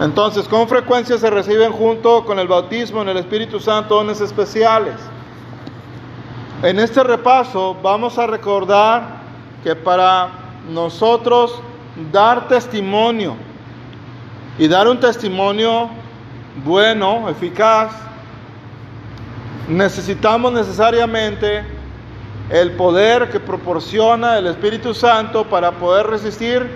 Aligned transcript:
Entonces, 0.00 0.46
con 0.46 0.68
frecuencia 0.68 1.18
se 1.18 1.28
reciben 1.28 1.72
junto 1.72 2.24
con 2.24 2.38
el 2.38 2.46
bautismo 2.46 3.02
en 3.02 3.08
el 3.08 3.16
Espíritu 3.16 3.58
Santo 3.58 3.96
dones 3.96 4.20
especiales. 4.20 4.94
En 6.62 6.78
este 6.78 7.02
repaso 7.02 7.76
vamos 7.82 8.16
a 8.16 8.28
recordar 8.28 9.18
que 9.64 9.74
para 9.74 10.28
nosotros 10.70 11.60
dar 12.12 12.46
testimonio 12.46 13.34
y 14.56 14.68
dar 14.68 14.86
un 14.86 15.00
testimonio 15.00 15.90
bueno, 16.64 17.28
eficaz, 17.28 17.92
necesitamos 19.68 20.52
necesariamente 20.52 21.64
el 22.50 22.70
poder 22.72 23.30
que 23.30 23.40
proporciona 23.40 24.38
el 24.38 24.46
Espíritu 24.46 24.94
Santo 24.94 25.44
para 25.44 25.72
poder 25.72 26.06
resistir 26.06 26.68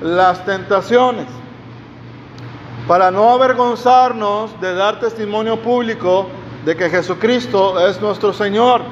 las 0.00 0.44
tentaciones 0.44 1.26
para 2.86 3.10
no 3.10 3.30
avergonzarnos 3.30 4.60
de 4.60 4.74
dar 4.74 5.00
testimonio 5.00 5.58
público 5.60 6.28
de 6.64 6.76
que 6.76 6.90
Jesucristo 6.90 7.78
es 7.86 8.00
nuestro 8.00 8.32
Señor, 8.32 8.82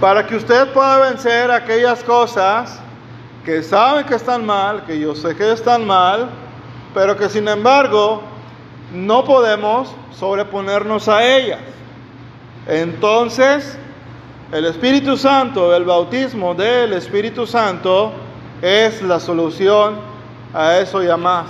para 0.00 0.26
que 0.26 0.36
usted 0.36 0.72
pueda 0.72 1.10
vencer 1.10 1.50
aquellas 1.50 2.02
cosas 2.02 2.80
que 3.44 3.62
saben 3.62 4.04
que 4.06 4.14
están 4.14 4.44
mal, 4.44 4.84
que 4.84 4.98
yo 4.98 5.14
sé 5.14 5.36
que 5.36 5.52
están 5.52 5.86
mal, 5.86 6.28
pero 6.94 7.16
que 7.16 7.28
sin 7.28 7.46
embargo 7.46 8.22
no 8.92 9.24
podemos 9.24 9.94
sobreponernos 10.18 11.08
a 11.08 11.24
ellas. 11.24 11.60
Entonces, 12.66 13.78
el 14.52 14.64
Espíritu 14.64 15.16
Santo, 15.16 15.74
el 15.74 15.84
bautismo 15.84 16.54
del 16.54 16.92
Espíritu 16.94 17.46
Santo 17.46 18.12
es 18.60 19.00
la 19.02 19.20
solución 19.20 19.98
a 20.52 20.78
eso 20.78 21.02
y 21.02 21.08
a 21.08 21.16
más. 21.16 21.46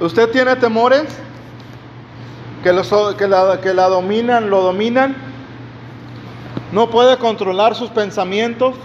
¿Usted 0.00 0.30
tiene 0.30 0.54
temores 0.54 1.06
que, 2.62 2.70
que, 3.18 3.28
la, 3.28 3.60
que 3.60 3.74
la 3.74 3.88
dominan, 3.88 4.48
lo 4.48 4.62
dominan? 4.62 5.16
¿No 6.70 6.88
puede 6.88 7.18
controlar 7.18 7.74
sus 7.74 7.90
pensamientos? 7.90 8.76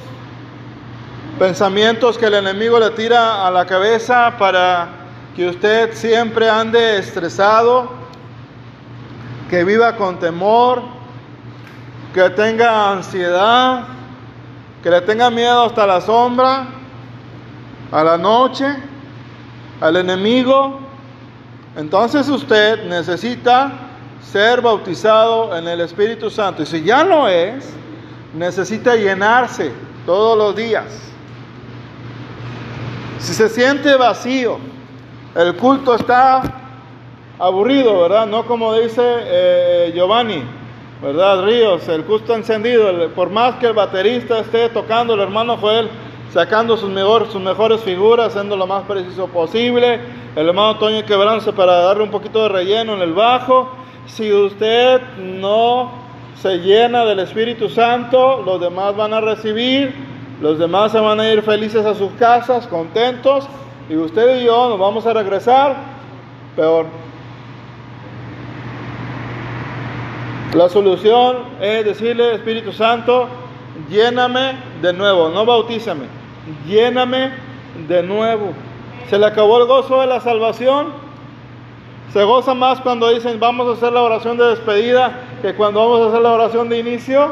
Pensamientos 1.38 2.18
que 2.18 2.26
el 2.26 2.34
enemigo 2.34 2.80
le 2.80 2.90
tira 2.92 3.46
a 3.46 3.52
la 3.52 3.66
cabeza 3.68 4.34
para 4.40 4.88
que 5.36 5.48
usted 5.50 5.94
siempre 5.94 6.50
ande 6.50 6.98
estresado, 6.98 7.92
que 9.52 9.64
viva 9.64 9.96
con 9.96 10.18
temor, 10.18 10.82
que 12.12 12.28
tenga 12.32 12.92
ansiedad, 12.92 13.84
que 14.82 14.90
le 14.90 15.02
tenga 15.02 15.30
miedo 15.30 15.66
hasta 15.66 15.86
la 15.86 16.02
sombra, 16.02 16.68
a 17.92 18.04
la 18.04 18.18
noche, 18.18 18.66
al 19.80 19.98
enemigo. 19.98 20.83
Entonces 21.76 22.30
usted 22.30 22.86
necesita 22.86 23.72
ser 24.22 24.62
bautizado 24.62 25.56
en 25.56 25.68
el 25.68 25.82
Espíritu 25.82 26.30
Santo. 26.30 26.64
Y 26.64 26.66
si 26.66 26.84
ya 26.84 27.04
no 27.04 27.28
es, 27.28 27.74
necesita 28.34 28.96
llenarse 28.96 29.72
todos 30.06 30.38
los 30.38 30.56
días. 30.56 30.86
Si 33.20 33.34
se 33.34 33.50
siente 33.50 33.96
vacío, 33.96 34.58
el 35.36 35.56
culto 35.56 35.96
está 35.96 36.42
aburrido, 37.40 38.02
¿verdad? 38.02 38.28
No 38.28 38.46
como 38.46 38.74
dice 38.76 39.02
eh, 39.02 39.92
Giovanni, 39.96 40.44
¿verdad? 41.02 41.44
Ríos, 41.44 41.88
el 41.88 42.04
culto 42.04 42.36
encendido. 42.36 43.10
Por 43.16 43.30
más 43.30 43.56
que 43.56 43.68
el 43.68 43.74
baterista 43.74 44.40
esté 44.40 44.70
tocando, 44.70 45.16
el 45.16 45.22
hermano 45.22 45.58
Joel 45.58 45.90
sacando 46.34 46.76
sus, 46.78 46.92
sus 47.32 47.42
mejores 47.42 47.82
figuras, 47.82 48.34
siendo 48.34 48.58
lo 48.58 48.66
más 48.66 48.84
preciso 48.86 49.28
posible. 49.28 50.00
El 50.36 50.48
hermano 50.48 50.80
Toño 50.80 51.06
quebrándose 51.06 51.54
para 51.54 51.74
darle 51.74 52.04
un 52.04 52.10
poquito 52.10 52.42
de 52.42 52.50
relleno 52.50 52.96
en 52.96 53.02
el 53.02 53.14
bajo. 53.14 53.70
Si 54.08 54.34
usted 54.34 55.00
no 55.18 55.92
se 56.42 56.58
llena 56.58 57.06
del 57.06 57.20
Espíritu 57.20 57.70
Santo, 57.70 58.42
los 58.44 58.60
demás 58.60 58.96
van 58.96 59.14
a 59.14 59.22
recibir, 59.22 59.94
los 60.42 60.58
demás 60.58 60.92
se 60.92 61.00
van 61.00 61.20
a 61.20 61.32
ir 61.32 61.44
felices 61.44 61.86
a 61.86 61.94
sus 61.94 62.12
casas, 62.14 62.66
contentos, 62.66 63.48
y 63.88 63.96
usted 63.96 64.42
y 64.42 64.46
yo 64.46 64.70
nos 64.70 64.80
vamos 64.80 65.06
a 65.06 65.14
regresar 65.14 65.76
peor. 66.56 66.88
La 70.56 70.68
solución 70.68 71.38
es 71.62 71.86
decirle, 71.86 72.36
Espíritu 72.36 72.72
Santo, 72.72 73.28
lléname 73.90 74.56
de 74.82 74.94
nuevo, 74.94 75.30
no 75.30 75.46
bautízame 75.46 76.23
lléname 76.68 77.32
de 77.88 78.04
nuevo. 78.04 78.54
Se 79.10 79.18
le 79.18 79.26
acabó 79.26 79.60
el 79.60 79.68
gozo 79.68 80.02
de 80.02 80.08
la 80.08 80.20
salvación. 80.20 80.88
Se 82.12 82.24
goza 82.24 82.54
más 82.54 82.80
cuando 82.82 83.10
dicen 83.10 83.40
vamos 83.40 83.68
a 83.68 83.74
hacer 83.74 83.94
la 83.94 84.02
oración 84.02 84.38
de 84.38 84.46
despedida 84.46 85.20
que 85.42 85.56
cuando 85.56 85.80
vamos 85.80 86.02
a 86.02 86.10
hacer 86.10 86.22
la 86.22 86.32
oración 86.32 86.70
de 86.70 86.80
inicio. 86.80 87.32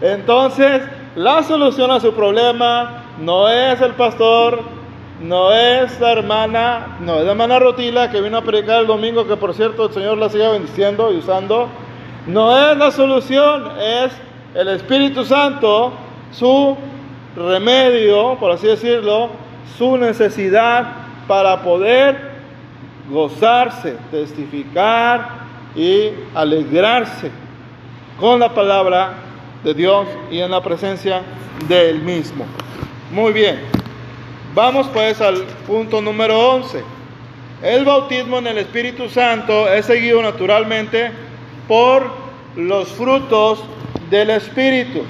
Entonces, 0.00 0.82
la 1.14 1.42
solución 1.42 1.90
a 1.90 2.00
su 2.00 2.12
problema 2.12 3.04
no 3.20 3.48
es 3.48 3.80
el 3.80 3.92
pastor, 3.92 4.60
no 5.20 5.52
es 5.52 6.00
la 6.00 6.12
hermana, 6.12 6.96
no 7.00 7.18
es 7.18 7.24
la 7.24 7.32
hermana 7.32 7.58
Rotila 7.58 8.10
que 8.10 8.20
vino 8.20 8.38
a 8.38 8.42
predicar 8.42 8.80
el 8.80 8.86
domingo, 8.86 9.26
que 9.26 9.36
por 9.36 9.54
cierto 9.54 9.86
el 9.86 9.92
Señor 9.92 10.18
la 10.18 10.28
sigue 10.28 10.48
bendiciendo 10.48 11.12
y 11.12 11.18
usando. 11.18 11.68
No 12.26 12.56
es 12.56 12.76
la 12.76 12.90
solución, 12.90 13.70
es 13.80 14.12
el 14.54 14.68
Espíritu 14.68 15.24
Santo, 15.24 15.92
su 16.32 16.76
remedio, 17.36 18.36
por 18.38 18.50
así 18.50 18.66
decirlo, 18.66 19.30
su 19.78 19.96
necesidad 19.96 20.86
para 21.26 21.62
poder 21.62 22.32
gozarse, 23.10 23.96
testificar 24.10 25.42
y 25.74 26.10
alegrarse 26.34 27.30
con 28.18 28.40
la 28.40 28.54
palabra 28.54 29.14
de 29.64 29.74
Dios 29.74 30.06
y 30.30 30.40
en 30.40 30.50
la 30.50 30.62
presencia 30.62 31.22
de 31.68 31.90
Él 31.90 32.00
mismo. 32.00 32.44
Muy 33.10 33.32
bien, 33.32 33.60
vamos 34.54 34.88
pues 34.92 35.20
al 35.20 35.42
punto 35.66 36.00
número 36.00 36.38
11. 36.54 36.82
El 37.62 37.84
bautismo 37.84 38.38
en 38.38 38.48
el 38.48 38.58
Espíritu 38.58 39.08
Santo 39.08 39.72
es 39.72 39.86
seguido 39.86 40.20
naturalmente 40.20 41.12
por 41.68 42.10
los 42.56 42.88
frutos 42.88 43.62
del 44.10 44.30
Espíritu. 44.30 45.04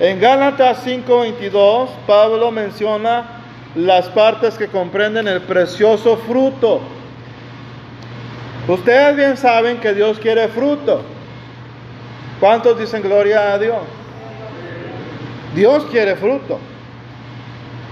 En 0.00 0.18
Gálatas 0.18 0.82
5:22, 0.82 1.90
Pablo 2.06 2.50
menciona 2.50 3.42
las 3.74 4.08
partes 4.08 4.56
que 4.56 4.68
comprenden 4.68 5.28
el 5.28 5.42
precioso 5.42 6.16
fruto. 6.16 6.80
Ustedes 8.66 9.14
bien 9.14 9.36
saben 9.36 9.76
que 9.78 9.92
Dios 9.92 10.18
quiere 10.18 10.48
fruto. 10.48 11.02
¿Cuántos 12.40 12.78
dicen 12.78 13.02
gloria 13.02 13.52
a 13.52 13.58
Dios? 13.58 13.76
Dios 15.54 15.84
quiere 15.90 16.16
fruto. 16.16 16.58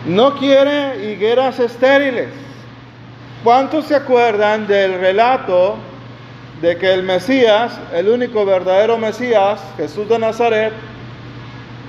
No 0.06 0.34
quiere 0.36 1.12
higueras 1.12 1.58
estériles. 1.58 2.28
¿Cuántos 3.44 3.84
se 3.84 3.94
acuerdan 3.94 4.66
del 4.66 4.98
relato 4.98 5.76
de 6.62 6.78
que 6.78 6.90
el 6.90 7.02
Mesías, 7.02 7.78
el 7.92 8.08
único 8.08 8.46
verdadero 8.46 8.96
Mesías, 8.96 9.60
Jesús 9.76 10.08
de 10.08 10.18
Nazaret, 10.18 10.72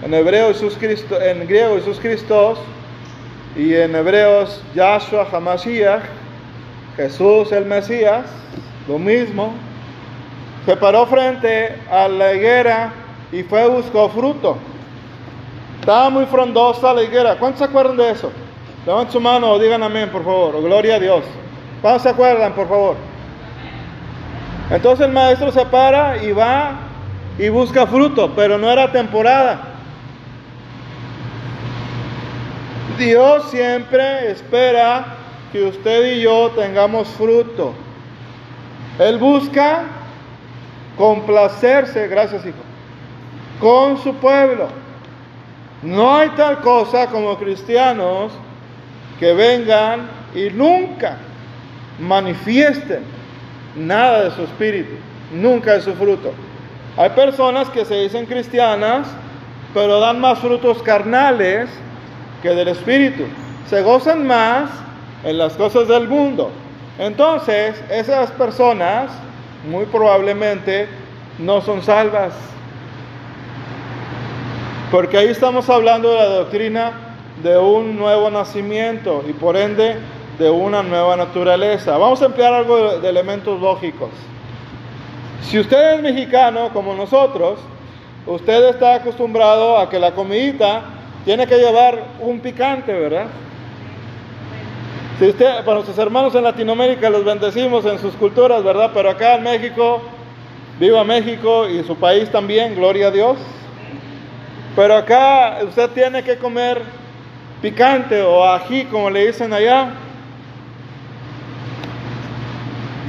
en 0.04 0.14
hebreo 0.14 0.50
Jesús 0.50 0.76
Cristo, 0.80 1.20
en 1.22 1.46
griego 1.48 1.76
Jesús 1.76 2.00
Cristo 2.00 2.56
y 3.56 3.74
en 3.74 3.96
hebreos 3.96 4.62
Yahshua 4.74 5.28
Hamashiach, 5.32 6.04
Jesús 6.96 7.52
el 7.52 7.66
Mesías, 7.66 8.26
lo 8.88 8.98
mismo, 8.98 9.54
se 10.66 10.76
paró 10.78 11.06
frente 11.06 11.76
a 11.92 12.08
la 12.08 12.34
higuera 12.34 12.94
y 13.32 13.44
fue 13.44 13.68
buscó 13.68 14.10
fruto. 14.10 14.58
Estaba 15.80 16.10
muy 16.10 16.26
frondosa 16.26 16.94
la 16.94 17.04
higuera. 17.04 17.38
¿Cuántos 17.38 17.60
se 17.60 17.66
acuerdan 17.66 17.98
de 17.98 18.12
eso? 18.12 18.31
Levanten 18.86 19.14
su 19.14 19.20
mano 19.20 19.52
o 19.52 19.60
digan 19.60 19.81
amén, 19.84 20.10
por 20.10 20.24
favor, 20.24 20.62
gloria 20.62 20.96
a 20.96 21.00
Dios. 21.00 21.24
¿Cuántos 21.81 22.04
se 22.04 22.10
acuerdan, 22.10 22.54
por 22.54 22.68
favor? 22.68 22.96
Entonces 24.69 25.06
el 25.06 25.13
maestro 25.13 25.51
se 25.51 25.66
para 25.66 26.24
y 26.24 26.31
va 26.31 26.72
y 27.38 27.50
busca 27.50 27.88
fruto, 27.88 28.34
pero 28.36 28.57
no 28.57 28.69
era 28.69 28.92
temporada. 28.92 29.69
Dios 33.00 33.50
siempre 33.50 34.30
espera 34.30 35.06
que 35.51 35.63
usted 35.63 36.18
y 36.18 36.22
yo 36.22 36.51
tengamos 36.51 37.07
fruto. 37.07 37.74
Él 39.00 39.18
busca 39.18 39.84
complacerse, 40.98 42.07
gracias 42.07 42.46
hijo, 42.46 42.57
con 43.60 43.98
su 43.98 44.13
pueblo. 44.16 44.68
No 45.81 46.18
hay 46.18 46.30
tal 46.31 46.60
cosa 46.60 47.07
como 47.07 47.38
cristianos 47.38 48.34
que 49.18 49.34
vengan 49.34 50.10
y 50.36 50.50
nunca 50.50 51.18
manifiesten 52.00 53.04
nada 53.78 54.25
de 54.25 54.31
su 54.31 54.44
espíritu, 54.44 54.96
nunca 55.34 55.74
de 55.74 55.81
su 55.81 55.94
fruto. 55.94 56.34
Hay 56.98 57.12
personas 57.12 57.69
que 57.69 57.86
se 57.86 57.96
dicen 57.96 58.25
cristianas, 58.25 59.07
pero 59.74 60.01
dan 60.01 60.19
más 60.19 60.40
frutos 60.40 60.84
carnales 60.84 61.69
que 62.41 62.50
del 62.50 62.69
Espíritu. 62.69 63.24
Se 63.69 63.81
gozan 63.81 64.25
más 64.25 64.69
en 65.24 65.38
las 65.38 65.53
cosas 65.53 65.88
del 65.88 66.07
mundo. 66.07 66.51
Entonces, 66.97 67.81
esas 67.89 68.31
personas 68.31 69.12
muy 69.69 69.86
probablemente 69.86 70.88
no 71.38 71.62
son 71.62 71.81
salvas. 71.81 72.33
Porque 74.91 75.18
ahí 75.18 75.27
estamos 75.27 75.69
hablando 75.69 76.09
de 76.12 76.18
la 76.18 76.25
doctrina 76.25 76.91
de 77.44 77.57
un 77.57 77.97
nuevo 77.97 78.30
nacimiento 78.30 79.24
y 79.27 79.33
por 79.33 79.56
ende 79.56 79.97
de 80.38 80.50
una 80.50 80.81
nueva 80.81 81.15
naturaleza. 81.15 81.97
Vamos 81.97 82.21
a 82.21 82.25
emplear 82.25 82.53
algo 82.53 83.00
de, 83.00 83.07
elementos 83.07 83.59
lógicos. 83.62 84.09
Si 85.44 85.59
usted 85.59 85.95
es 85.95 86.01
mexicano 86.01 86.69
como 86.74 86.94
nosotros, 86.94 87.59
usted 88.25 88.69
está 88.69 88.95
acostumbrado 88.95 89.77
a 89.77 89.89
que 89.89 90.00
la 90.00 90.12
comidita 90.12 90.81
tiene 91.25 91.45
que 91.48 91.57
llevar 91.57 92.04
un 92.19 92.39
picante, 92.39 92.94
¿verdad? 92.94 93.27
Si 95.19 95.27
usted, 95.27 95.66
para 95.66 95.75
nuestros 95.75 95.98
hermanos 95.98 96.33
en 96.36 96.44
Latinoamérica 96.44 97.10
los 97.10 97.25
bendecimos 97.25 97.86
en 97.86 98.00
sus 98.00 98.16
culturas, 98.16 98.63
¿verdad? 98.63 98.92
Pero 98.94 99.10
acá 99.10 99.36
en 99.36 99.44
México, 99.44 100.01
viva 100.80 101.04
México 101.04 101.68
y 101.68 101.83
su 101.83 101.95
país 101.98 102.30
también, 102.30 102.74
gloria 102.74 103.07
a 103.07 103.12
Dios. 103.12 103.38
Pero 104.77 104.95
acá 104.95 105.60
usted 105.68 105.89
tiene 105.89 106.24
que 106.24 106.38
comer 106.38 106.81
picante 107.62 108.22
o 108.22 108.45
ají, 108.45 108.86
como 108.86 109.10
le 109.10 109.27
dicen 109.27 109.51
allá. 109.51 109.89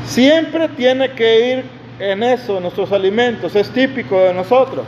Siempre 0.04 0.68
tiene 0.70 1.12
que 1.12 1.48
ir 1.48 1.64
en 2.00 2.24
eso, 2.24 2.58
nuestros 2.58 2.90
alimentos, 2.90 3.54
es 3.54 3.70
típico 3.70 4.18
de 4.18 4.34
nosotros. 4.34 4.84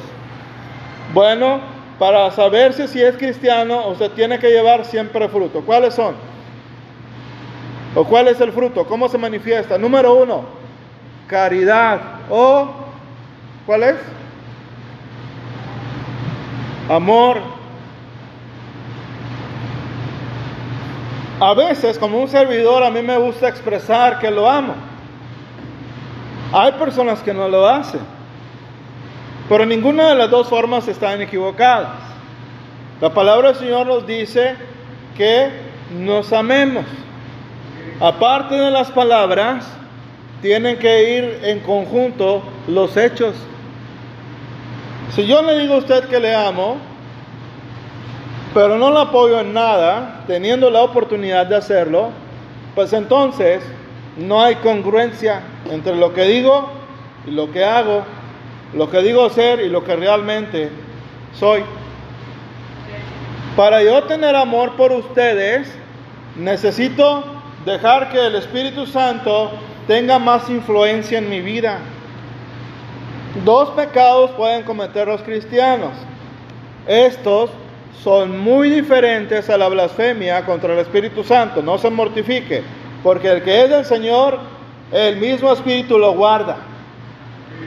Bueno, 1.15 1.61
para 1.99 2.31
saberse 2.31 2.89
si 2.89 3.03
es 3.03 3.17
cristiano, 3.17 3.89
usted 3.89 4.11
tiene 4.13 4.39
que 4.39 4.51
llevar 4.51 4.85
siempre 4.85 5.29
fruto. 5.29 5.61
¿Cuáles 5.63 5.95
son? 5.95 6.15
¿O 7.95 8.05
cuál 8.05 8.29
es 8.29 8.41
el 8.41 8.53
fruto? 8.53 8.87
¿Cómo 8.87 9.09
se 9.09 9.19
manifiesta? 9.19 9.77
Número 9.79 10.15
uno, 10.15 10.45
caridad. 11.27 12.01
¿O 12.31 12.69
cuál 13.67 13.83
es? 13.83 13.97
Amor. 16.89 17.39
A 21.41 21.55
veces, 21.55 21.99
como 21.99 22.19
un 22.19 22.29
servidor, 22.29 22.83
a 22.83 22.91
mí 22.91 23.03
me 23.03 23.19
gusta 23.19 23.49
expresar 23.49 24.19
que 24.19 24.31
lo 24.31 24.49
amo. 24.49 24.75
Hay 26.53 26.73
personas 26.73 27.21
que 27.21 27.35
no 27.35 27.49
lo 27.49 27.67
hacen. 27.67 28.01
Pero 29.53 29.67
ninguna 29.67 30.09
de 30.09 30.15
las 30.15 30.31
dos 30.31 30.49
formas 30.49 30.89
están 30.89 31.21
equivocadas. 31.21 31.91
La 33.03 33.13
palabra 33.13 33.49
del 33.49 33.59
Señor 33.59 33.87
nos 33.87 34.07
dice 34.07 34.57
que 35.15 35.51
nos 35.95 36.33
amemos. 36.33 36.87
Aparte 38.01 38.55
de 38.55 38.71
las 38.71 38.91
palabras, 38.91 39.71
tienen 40.41 40.79
que 40.79 41.19
ir 41.19 41.41
en 41.43 41.61
conjunto 41.61 42.43
los 42.67 42.97
hechos. 42.97 43.35
Si 45.11 45.27
yo 45.27 45.43
le 45.43 45.59
digo 45.59 45.75
a 45.75 45.79
usted 45.81 46.05
que 46.05 46.19
le 46.19 46.35
amo, 46.35 46.79
pero 48.55 48.79
no 48.79 48.91
le 48.91 49.01
apoyo 49.01 49.39
en 49.39 49.53
nada, 49.53 50.25
teniendo 50.27 50.71
la 50.71 50.81
oportunidad 50.81 51.45
de 51.45 51.57
hacerlo, 51.57 52.09
pues 52.75 52.95
entonces 52.95 53.63
no 54.17 54.41
hay 54.41 54.55
congruencia 54.55 55.43
entre 55.71 55.95
lo 55.95 56.15
que 56.15 56.23
digo 56.23 56.71
y 57.27 57.33
lo 57.33 57.53
que 57.53 57.63
hago, 57.63 58.03
lo 58.75 58.91
que 58.91 59.03
digo 59.03 59.29
ser 59.31 59.61
y 59.61 59.69
lo 59.69 59.85
que 59.85 59.97
realmente 59.97 60.71
soy. 61.39 61.63
Para 63.57 63.83
yo 63.83 64.05
tener 64.05 64.35
amor 64.35 64.77
por 64.77 64.93
ustedes, 64.93 65.71
necesito 66.37 67.25
dejar 67.67 68.11
que 68.11 68.27
el 68.27 68.35
Espíritu 68.37 68.87
Santo 68.87 69.51
tenga 69.87 70.19
más 70.19 70.49
influencia 70.49 71.19
en 71.19 71.29
mi 71.29 71.41
vida. 71.41 71.79
Dos 73.45 73.71
pecados 73.71 74.31
pueden 74.33 74.63
cometer 74.63 75.09
los 75.09 75.23
cristianos. 75.23 75.93
Estos 76.87 77.51
son 78.03 78.39
muy 78.41 78.71
diferentes 78.71 79.49
a 79.49 79.59
la 79.59 79.69
blasfemia 79.69 80.45
contra 80.45 80.73
el 80.73 80.81
Espíritu 80.81 81.23
Santo. 81.23 81.63
No 81.63 81.79
se 81.79 81.91
mortifique, 81.91 82.63
porque 83.03 83.31
el 83.31 83.43
que 83.43 83.65
es 83.65 83.71
del 83.71 83.85
Señor, 83.85 84.39
el 84.91 85.17
mismo 85.17 85.53
Espíritu 85.53 85.99
lo 85.99 86.13
guarda. 86.13 86.57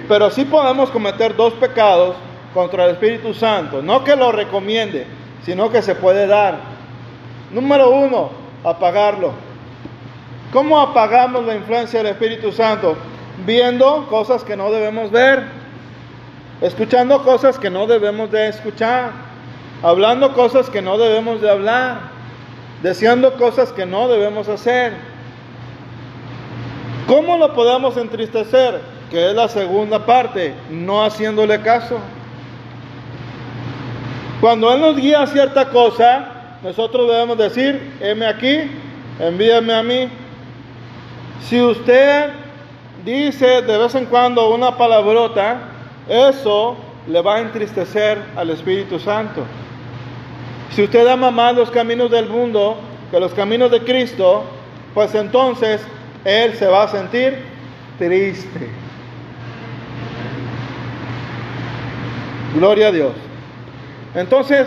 Pero 0.08 0.30
sí 0.30 0.46
podemos 0.46 0.90
cometer 0.92 1.36
dos 1.36 1.54
pecados 1.54 2.16
contra 2.54 2.86
el 2.86 2.92
Espíritu 2.92 3.34
Santo. 3.34 3.82
No 3.82 4.04
que 4.04 4.16
lo 4.16 4.32
recomiende, 4.32 5.06
sino 5.44 5.70
que 5.70 5.82
se 5.82 5.96
puede 5.96 6.28
dar. 6.28 6.60
Número 7.52 7.90
uno, 7.90 8.32
apagarlo. 8.64 9.34
¿Cómo 10.52 10.80
apagamos 10.80 11.46
la 11.46 11.56
influencia 11.56 12.02
del 12.02 12.14
Espíritu 12.14 12.52
Santo? 12.52 12.96
Viendo 13.46 14.08
cosas 14.08 14.44
que 14.44 14.56
no 14.56 14.72
debemos 14.72 15.12
ver, 15.12 15.44
escuchando 16.62 17.24
cosas 17.24 17.60
que 17.60 17.70
no 17.70 17.88
debemos 17.88 18.32
de 18.32 18.48
escuchar, 18.48 19.12
hablando 19.84 20.34
cosas 20.34 20.70
que 20.70 20.82
no 20.82 20.98
debemos 20.98 21.42
de 21.42 21.50
hablar, 21.50 22.00
deseando 22.82 23.34
cosas 23.34 23.74
que 23.74 23.86
no 23.86 24.08
debemos 24.08 24.48
hacer. 24.48 24.94
¿Cómo 27.08 27.38
lo 27.38 27.54
podemos 27.54 27.98
entristecer? 27.98 28.95
Que 29.16 29.30
es 29.30 29.34
la 29.34 29.48
segunda 29.48 30.06
parte, 30.06 30.54
no 30.70 31.02
haciéndole 31.02 31.62
caso. 31.62 32.00
Cuando 34.42 34.74
Él 34.74 34.82
nos 34.82 34.98
guía 34.98 35.22
a 35.22 35.28
cierta 35.28 35.70
cosa, 35.70 36.58
nosotros 36.62 37.10
debemos 37.10 37.38
decir, 37.38 37.94
heme 38.02 38.26
aquí, 38.26 38.70
envíame 39.18 39.74
a 39.74 39.84
mí. 39.84 40.10
Si 41.48 41.62
usted 41.62 42.32
dice 43.06 43.62
de 43.62 43.78
vez 43.78 43.96
en 43.96 44.06
cuando 44.08 44.54
una 44.54 44.76
palabrota, 44.76 45.60
eso 46.10 46.76
le 47.08 47.22
va 47.22 47.38
a 47.38 47.40
entristecer 47.40 48.22
al 48.36 48.50
Espíritu 48.50 49.00
Santo. 49.00 49.46
Si 50.72 50.84
usted 50.84 51.08
ama 51.08 51.32
más 51.32 51.56
los 51.56 51.72
caminos 51.72 52.12
del 52.12 52.28
mundo 52.28 52.76
que 53.10 53.18
los 53.22 53.34
caminos 53.34 53.72
de 53.72 53.80
Cristo, 53.80 54.44
pues 54.94 55.16
entonces 55.16 55.80
Él 56.26 56.54
se 56.56 56.68
va 56.68 56.84
a 56.84 56.88
sentir 56.90 57.46
triste. 57.98 58.84
Gloria 62.56 62.88
a 62.88 62.92
Dios. 62.92 63.12
Entonces, 64.16 64.66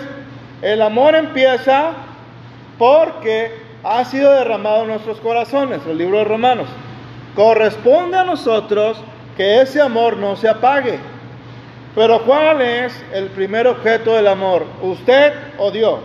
el 0.61 0.83
amor 0.83 1.15
empieza 1.15 1.93
porque 2.79 3.51
ha 3.83 4.05
sido 4.05 4.31
derramado 4.33 4.83
en 4.83 4.89
nuestros 4.89 5.19
corazones, 5.21 5.81
el 5.87 5.97
libro 5.97 6.19
de 6.19 6.25
Romanos. 6.25 6.69
Corresponde 7.35 8.19
a 8.19 8.25
nosotros 8.25 8.99
que 9.37 9.63
ese 9.63 9.81
amor 9.81 10.19
no 10.19 10.37
se 10.37 10.49
apague. 10.49 10.99
Pero 11.95 12.23
¿cuál 12.25 12.61
es 12.61 13.05
el 13.13 13.29
primer 13.29 13.67
objeto 13.67 14.15
del 14.15 14.27
amor? 14.27 14.67
¿Usted 14.83 15.33
o 15.57 15.71
Dios? 15.71 16.01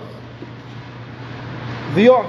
Dios. 1.95 2.25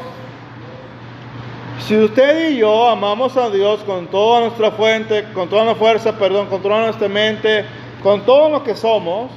Si 1.86 1.96
usted 1.96 2.50
y 2.50 2.56
yo 2.58 2.88
amamos 2.88 3.36
a 3.36 3.50
Dios 3.50 3.84
con 3.84 4.08
toda 4.08 4.40
nuestra 4.40 4.72
fuente, 4.72 5.26
con 5.32 5.48
toda 5.48 5.64
nuestra 5.64 5.86
fuerza, 5.86 6.18
perdón, 6.18 6.46
con 6.48 6.60
toda 6.60 6.80
nuestra 6.80 7.08
mente, 7.08 7.64
con 8.02 8.22
todo 8.22 8.48
lo 8.48 8.64
que 8.64 8.74
somos, 8.74 9.30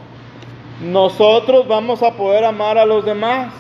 nosotros 0.82 1.68
vamos 1.68 2.04
a 2.04 2.12
poder 2.12 2.46
amar 2.46 2.78
a 2.78 2.86
los 2.86 3.04
demás. 3.06 3.54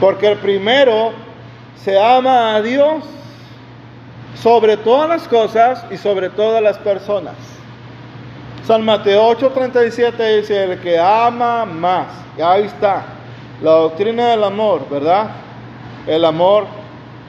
Porque 0.00 0.32
el 0.32 0.38
primero 0.38 1.12
se 1.76 1.98
ama 1.98 2.54
a 2.54 2.62
Dios 2.62 3.04
sobre 4.34 4.76
todas 4.76 5.08
las 5.08 5.26
cosas 5.26 5.84
y 5.90 5.96
sobre 5.96 6.28
todas 6.28 6.62
las 6.62 6.78
personas. 6.78 7.34
San 8.66 8.84
Mateo 8.84 9.30
8:37 9.30 10.36
dice, 10.40 10.64
el 10.64 10.80
que 10.80 10.98
ama 10.98 11.64
más, 11.64 12.08
y 12.36 12.42
ahí 12.42 12.64
está, 12.64 13.04
la 13.62 13.70
doctrina 13.70 14.30
del 14.30 14.42
amor, 14.42 14.88
¿verdad? 14.90 15.30
El 16.06 16.24
amor 16.24 16.66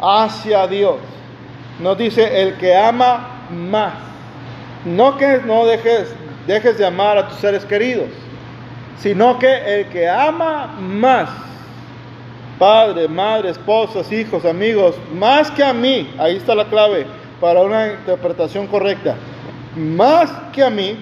hacia 0.02 0.68
Dios. 0.68 0.96
Nos 1.80 1.98
dice, 1.98 2.42
el 2.42 2.58
que 2.58 2.76
ama 2.76 3.46
más. 3.52 3.94
No 4.84 5.16
que 5.18 5.42
no 5.46 5.66
dejes, 5.66 6.14
dejes 6.48 6.78
de 6.78 6.86
amar 6.86 7.18
a 7.18 7.28
tus 7.28 7.38
seres 7.38 7.66
queridos, 7.66 8.08
sino 8.98 9.38
que 9.38 9.82
el 9.82 9.88
que 9.90 10.10
ama 10.10 10.76
más 10.80 11.30
padre, 12.58 13.08
madre, 13.08 13.52
esposas, 13.52 14.12
hijos, 14.12 14.46
amigos, 14.46 14.96
más 15.14 15.52
que 15.52 15.64
a 15.64 15.74
mí, 15.74 16.10
ahí 16.18 16.38
está 16.38 16.56
la 16.56 16.66
clave 16.66 17.06
para 17.40 17.62
una 17.62 17.94
interpretación 17.94 18.66
correcta, 18.66 19.16
más 19.76 20.32
que 20.54 20.64
a 20.64 20.70
mí, 20.70 20.98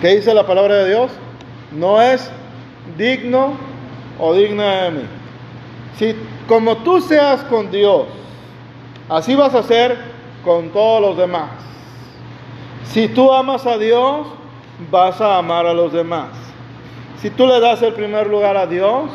¿qué 0.00 0.16
dice 0.16 0.34
la 0.34 0.46
palabra 0.46 0.76
de 0.78 0.88
Dios? 0.88 1.12
No 1.70 2.02
es 2.02 2.28
digno 2.98 3.56
o 4.18 4.34
digna 4.34 4.84
de 4.84 4.90
mí. 4.90 5.02
Si 5.98 6.16
como 6.48 6.78
tú 6.78 7.00
seas 7.00 7.42
con 7.44 7.70
Dios, 7.70 8.06
así 9.08 9.34
vas 9.34 9.54
a 9.54 9.62
ser 9.62 9.96
con 10.44 10.70
todos 10.70 11.00
los 11.00 11.16
demás. 11.16 11.50
Si 12.84 13.08
tú 13.08 13.32
amas 13.32 13.66
a 13.66 13.78
Dios, 13.78 14.26
vas 14.90 15.20
a 15.20 15.38
amar 15.38 15.66
a 15.66 15.74
los 15.74 15.92
demás. 15.92 16.28
Si 17.20 17.30
tú 17.30 17.46
le 17.46 17.58
das 17.60 17.82
el 17.82 17.94
primer 17.94 18.26
lugar 18.28 18.56
a 18.56 18.66
Dios, 18.66 19.10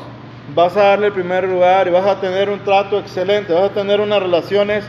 vas 0.56 0.76
a 0.76 0.84
darle 0.84 1.08
el 1.08 1.14
primer 1.14 1.48
lugar 1.48 1.88
y 1.88 1.92
vas 1.92 2.06
a 2.06 2.20
tener 2.20 2.50
un 2.50 2.60
trato 2.60 3.00
excelente, 3.00 3.54
vas 3.54 3.72
a 3.72 3.74
tener 3.74 4.02
unas 4.02 4.22
relaciones 4.22 4.84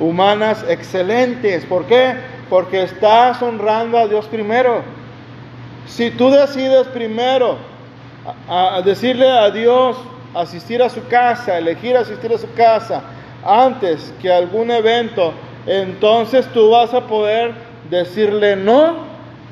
humanas 0.00 0.64
excelentes. 0.68 1.64
¿Por 1.66 1.86
qué? 1.86 2.14
Porque 2.50 2.82
estás 2.82 3.40
honrando 3.42 3.98
a 3.98 4.08
Dios 4.08 4.26
primero. 4.26 4.82
Si 5.86 6.10
tú 6.10 6.30
decides 6.30 6.88
primero 6.88 7.56
a, 8.48 8.82
decirle 8.82 9.30
a 9.30 9.50
Dios, 9.50 9.96
asistir 10.34 10.82
a 10.82 10.88
su 10.88 11.06
casa, 11.06 11.58
elegir 11.58 11.96
asistir 11.96 12.32
a 12.32 12.38
su 12.38 12.52
casa 12.54 13.02
antes 13.44 14.12
que 14.20 14.32
algún 14.32 14.70
evento, 14.70 15.32
entonces 15.66 16.46
tú 16.52 16.70
vas 16.70 16.92
a 16.92 17.06
poder 17.06 17.54
decirle 17.90 18.56
no 18.56 18.96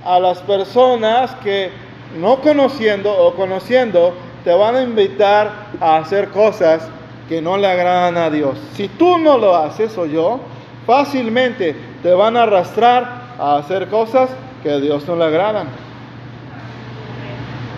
a 0.04 0.18
las 0.18 0.38
personas 0.40 1.32
que 1.42 1.70
no 2.18 2.40
conociendo 2.40 3.12
o 3.12 3.34
conociendo 3.34 4.14
te 4.44 4.52
van 4.52 4.76
a 4.76 4.82
invitar 4.82 5.50
a 5.80 5.98
hacer 5.98 6.28
cosas 6.28 6.88
que 7.28 7.40
no 7.40 7.56
le 7.56 7.66
agradan 7.66 8.16
a 8.16 8.30
Dios. 8.30 8.58
Si 8.74 8.88
tú 8.88 9.18
no 9.18 9.38
lo 9.38 9.56
haces 9.56 9.96
o 9.96 10.06
yo, 10.06 10.40
fácilmente 10.86 11.76
te 12.02 12.12
van 12.12 12.36
a 12.36 12.42
arrastrar 12.42 13.34
a 13.38 13.56
hacer 13.56 13.88
cosas 13.88 14.30
que 14.62 14.70
a 14.70 14.78
Dios 14.78 15.06
no 15.06 15.16
le 15.16 15.24
agradan. 15.24 15.68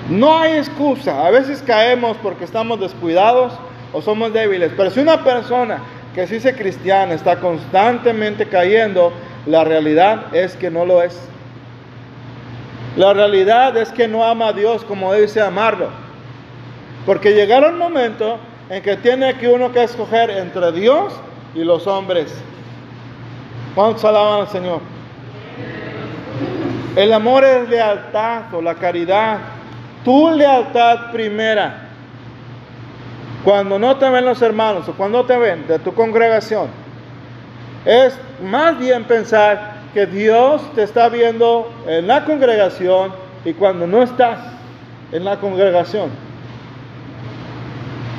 No 0.08 0.38
hay 0.38 0.58
excusa. 0.58 1.26
A 1.26 1.30
veces 1.30 1.62
caemos 1.62 2.16
porque 2.22 2.44
estamos 2.44 2.80
descuidados 2.80 3.52
o 3.92 4.02
somos 4.02 4.32
débiles. 4.32 4.72
Pero 4.76 4.90
si 4.90 5.00
una 5.00 5.22
persona 5.24 5.78
que 6.14 6.26
se 6.26 6.34
dice 6.34 6.54
cristiana 6.54 7.14
está 7.14 7.40
constantemente 7.40 8.46
cayendo, 8.46 9.12
la 9.46 9.64
realidad 9.64 10.34
es 10.34 10.56
que 10.56 10.70
no 10.70 10.86
lo 10.86 11.02
es. 11.02 11.20
La 12.96 13.12
realidad 13.12 13.76
es 13.76 13.90
que 13.90 14.08
no 14.08 14.24
ama 14.24 14.48
a 14.48 14.52
Dios 14.52 14.84
como 14.84 15.12
dice 15.14 15.40
amarlo. 15.40 15.88
Porque 17.04 17.34
llegará 17.34 17.68
un 17.68 17.78
momento 17.78 18.38
en 18.70 18.82
que 18.82 18.96
tiene 18.96 19.34
que 19.34 19.48
uno 19.48 19.72
que 19.72 19.82
escoger 19.82 20.30
entre 20.30 20.72
Dios 20.72 21.12
y 21.54 21.64
los 21.64 21.86
hombres. 21.86 22.34
¿Cuántos 23.74 24.04
alaban 24.04 24.40
al 24.42 24.48
Señor? 24.48 24.80
El 26.96 27.12
amor 27.12 27.44
es 27.44 27.68
lealtad 27.68 28.54
o 28.54 28.62
la 28.62 28.76
caridad. 28.76 29.38
Tu 30.04 30.30
lealtad 30.30 31.10
primera. 31.10 31.88
Cuando 33.44 33.78
no 33.78 33.96
te 33.96 34.08
ven 34.08 34.24
los 34.24 34.40
hermanos 34.40 34.88
o 34.88 34.92
cuando 34.92 35.24
te 35.24 35.36
ven 35.36 35.66
de 35.66 35.78
tu 35.78 35.92
congregación, 35.92 36.83
es 37.84 38.18
más 38.42 38.78
bien 38.78 39.04
pensar 39.04 39.74
que 39.92 40.06
Dios 40.06 40.62
te 40.74 40.82
está 40.82 41.08
viendo 41.08 41.70
en 41.86 42.06
la 42.06 42.24
congregación 42.24 43.12
y 43.44 43.52
cuando 43.52 43.86
no 43.86 44.02
estás 44.02 44.38
en 45.12 45.24
la 45.24 45.38
congregación. 45.38 46.10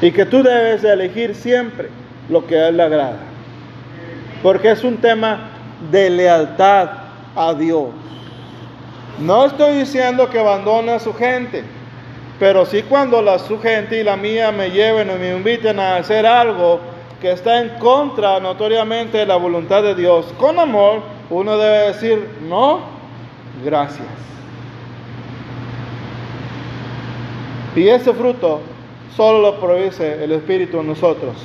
Y 0.02 0.12
que 0.12 0.26
tú 0.26 0.44
debes 0.44 0.82
de 0.82 0.94
elegir 0.94 1.36
siempre 1.36 1.90
lo 2.30 2.46
que 2.46 2.58
a 2.58 2.70
Él 2.70 2.78
le 2.78 2.84
agrada. 2.84 3.18
Porque 4.44 4.72
es 4.72 4.84
un 4.84 4.98
tema 4.98 5.50
de 5.92 6.10
lealtad 6.10 6.90
a 7.36 7.54
Dios. 7.54 7.88
No 9.20 9.46
estoy 9.46 9.80
diciendo 9.80 10.30
que 10.30 10.40
abandone 10.40 10.92
a 10.92 11.00
su 11.00 11.14
gente, 11.14 11.64
pero 12.40 12.66
sí 12.66 12.84
cuando 12.84 13.22
la, 13.22 13.40
su 13.40 13.60
gente 13.60 14.00
y 14.00 14.04
la 14.04 14.18
mía 14.18 14.52
me 14.52 14.70
lleven 14.70 15.10
o 15.10 15.16
me 15.16 15.36
inviten 15.36 15.80
a 15.80 15.98
hacer 15.98 16.26
algo 16.26 16.80
que 17.26 17.32
está 17.32 17.60
en 17.60 17.70
contra 17.80 18.40
notoriamente 18.40 19.18
de 19.18 19.26
la 19.26 19.36
voluntad 19.36 19.82
de 19.82 19.96
Dios, 19.96 20.32
con 20.38 20.60
amor, 20.60 21.02
uno 21.32 21.58
debe 21.58 21.88
decir, 21.88 22.30
no, 22.48 22.82
gracias. 23.64 24.06
Y 27.76 27.88
ese 27.88 28.14
fruto 28.14 28.62
solo 29.18 29.42
lo 29.42 29.60
produce 29.60 30.24
el 30.24 30.34
Espíritu 30.34 30.80
en 30.80 30.86
nosotros. 30.86 31.36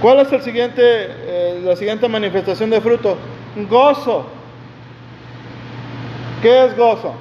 ¿Cuál 0.00 0.20
es 0.20 0.32
el 0.32 0.42
siguiente, 0.42 0.82
eh, 0.84 1.62
la 1.64 1.74
siguiente 1.74 2.08
manifestación 2.08 2.70
de 2.70 2.80
fruto? 2.80 3.16
Gozo. 3.68 4.26
¿Qué 6.40 6.66
es 6.66 6.76
gozo? 6.76 7.12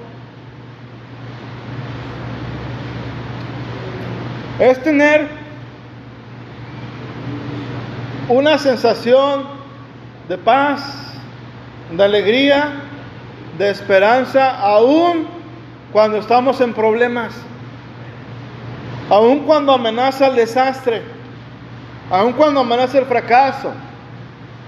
Es 4.62 4.80
tener 4.84 5.27
una 8.30 8.60
sensación 8.60 9.46
de 10.30 10.38
paz, 10.38 11.18
de 11.89 12.03
alegría, 12.03 12.74
de 13.58 13.72
esperanza, 13.72 14.60
aún 14.60 15.25
cuando 15.91 16.18
estamos 16.18 16.62
en 16.62 16.75
problemas, 16.75 17.34
aún 19.10 19.39
cuando 19.46 19.74
amenaza 19.74 20.27
el 20.27 20.36
desastre, 20.36 21.01
aún 22.12 22.34
cuando 22.34 22.60
amenaza 22.60 23.00
el 23.00 23.06
fracaso, 23.06 23.74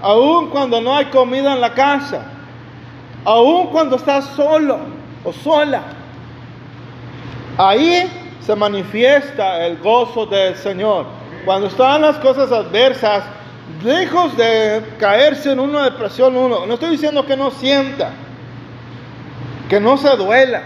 aún 0.02 0.50
cuando 0.50 0.80
no 0.80 0.96
hay 0.96 1.04
comida 1.04 1.52
en 1.52 1.60
la 1.60 1.72
casa, 1.72 2.24
aún 3.24 3.68
cuando 3.68 3.94
estás 3.94 4.24
solo 4.34 4.80
o 5.22 5.32
sola. 5.32 5.82
Ahí 7.56 8.23
se 8.44 8.54
manifiesta 8.54 9.66
el 9.66 9.78
gozo 9.78 10.26
del 10.26 10.56
Señor. 10.56 11.06
Cuando 11.44 11.68
están 11.68 12.02
las 12.02 12.16
cosas 12.18 12.52
adversas, 12.52 13.24
lejos 13.82 14.36
de 14.36 14.82
caerse 14.98 15.52
en 15.52 15.60
una 15.60 15.84
depresión 15.84 16.36
uno, 16.36 16.66
no 16.66 16.74
estoy 16.74 16.90
diciendo 16.90 17.24
que 17.24 17.36
no 17.36 17.50
sienta, 17.50 18.12
que 19.68 19.80
no 19.80 19.96
se 19.96 20.14
duela, 20.16 20.62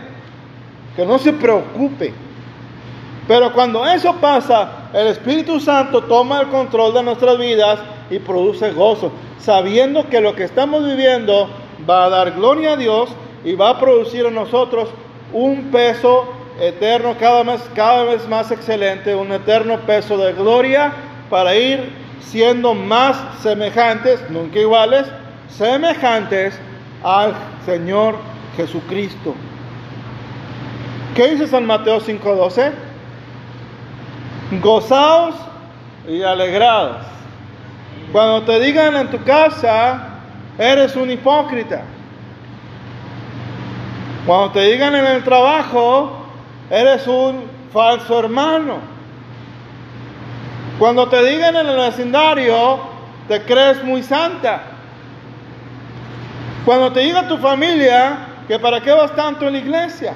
que 0.96 1.06
no 1.06 1.18
se 1.18 1.32
preocupe. 1.32 2.12
Pero 3.28 3.52
cuando 3.52 3.86
eso 3.86 4.14
pasa, 4.16 4.88
el 4.92 5.08
Espíritu 5.08 5.60
Santo 5.60 6.02
toma 6.02 6.40
el 6.40 6.48
control 6.48 6.94
de 6.94 7.02
nuestras 7.02 7.38
vidas 7.38 7.78
y 8.10 8.18
produce 8.18 8.72
gozo, 8.72 9.12
sabiendo 9.38 10.08
que 10.08 10.20
lo 10.20 10.34
que 10.34 10.44
estamos 10.44 10.84
viviendo 10.84 11.48
va 11.88 12.06
a 12.06 12.08
dar 12.08 12.32
gloria 12.32 12.72
a 12.72 12.76
Dios 12.76 13.10
y 13.44 13.54
va 13.54 13.70
a 13.70 13.78
producir 13.78 14.26
en 14.26 14.34
nosotros 14.34 14.88
un 15.32 15.70
peso 15.70 16.37
eterno 16.60 17.16
cada 17.18 17.42
vez, 17.42 17.62
cada 17.74 18.04
vez 18.04 18.28
más 18.28 18.50
excelente, 18.50 19.14
un 19.14 19.32
eterno 19.32 19.78
peso 19.80 20.16
de 20.18 20.32
gloria 20.32 20.92
para 21.30 21.54
ir 21.54 21.92
siendo 22.20 22.74
más 22.74 23.16
semejantes, 23.40 24.20
nunca 24.30 24.58
iguales, 24.58 25.06
semejantes 25.48 26.58
al 27.02 27.34
Señor 27.64 28.16
Jesucristo. 28.56 29.34
¿Qué 31.14 31.28
dice 31.28 31.46
San 31.46 31.66
Mateo 31.66 32.00
5:12? 32.00 32.72
Gozaos 34.60 35.34
y 36.08 36.22
alegrados. 36.22 37.06
Cuando 38.12 38.42
te 38.42 38.58
digan 38.60 38.96
en 38.96 39.10
tu 39.10 39.22
casa, 39.24 40.20
eres 40.58 40.96
un 40.96 41.10
hipócrita. 41.10 41.82
Cuando 44.26 44.52
te 44.52 44.60
digan 44.60 44.94
en 44.94 45.06
el 45.06 45.24
trabajo, 45.24 46.17
eres 46.70 47.06
un 47.06 47.44
falso 47.72 48.18
hermano. 48.18 48.78
Cuando 50.78 51.08
te 51.08 51.24
digan 51.24 51.56
en 51.56 51.66
el 51.66 51.76
vecindario, 51.76 52.80
te 53.26 53.42
crees 53.42 53.82
muy 53.82 54.02
santa. 54.02 54.62
Cuando 56.64 56.92
te 56.92 57.00
diga 57.00 57.26
tu 57.26 57.38
familia 57.38 58.18
que 58.46 58.58
para 58.58 58.80
qué 58.80 58.92
vas 58.92 59.14
tanto 59.14 59.46
en 59.46 59.54
la 59.54 59.58
iglesia. 59.58 60.14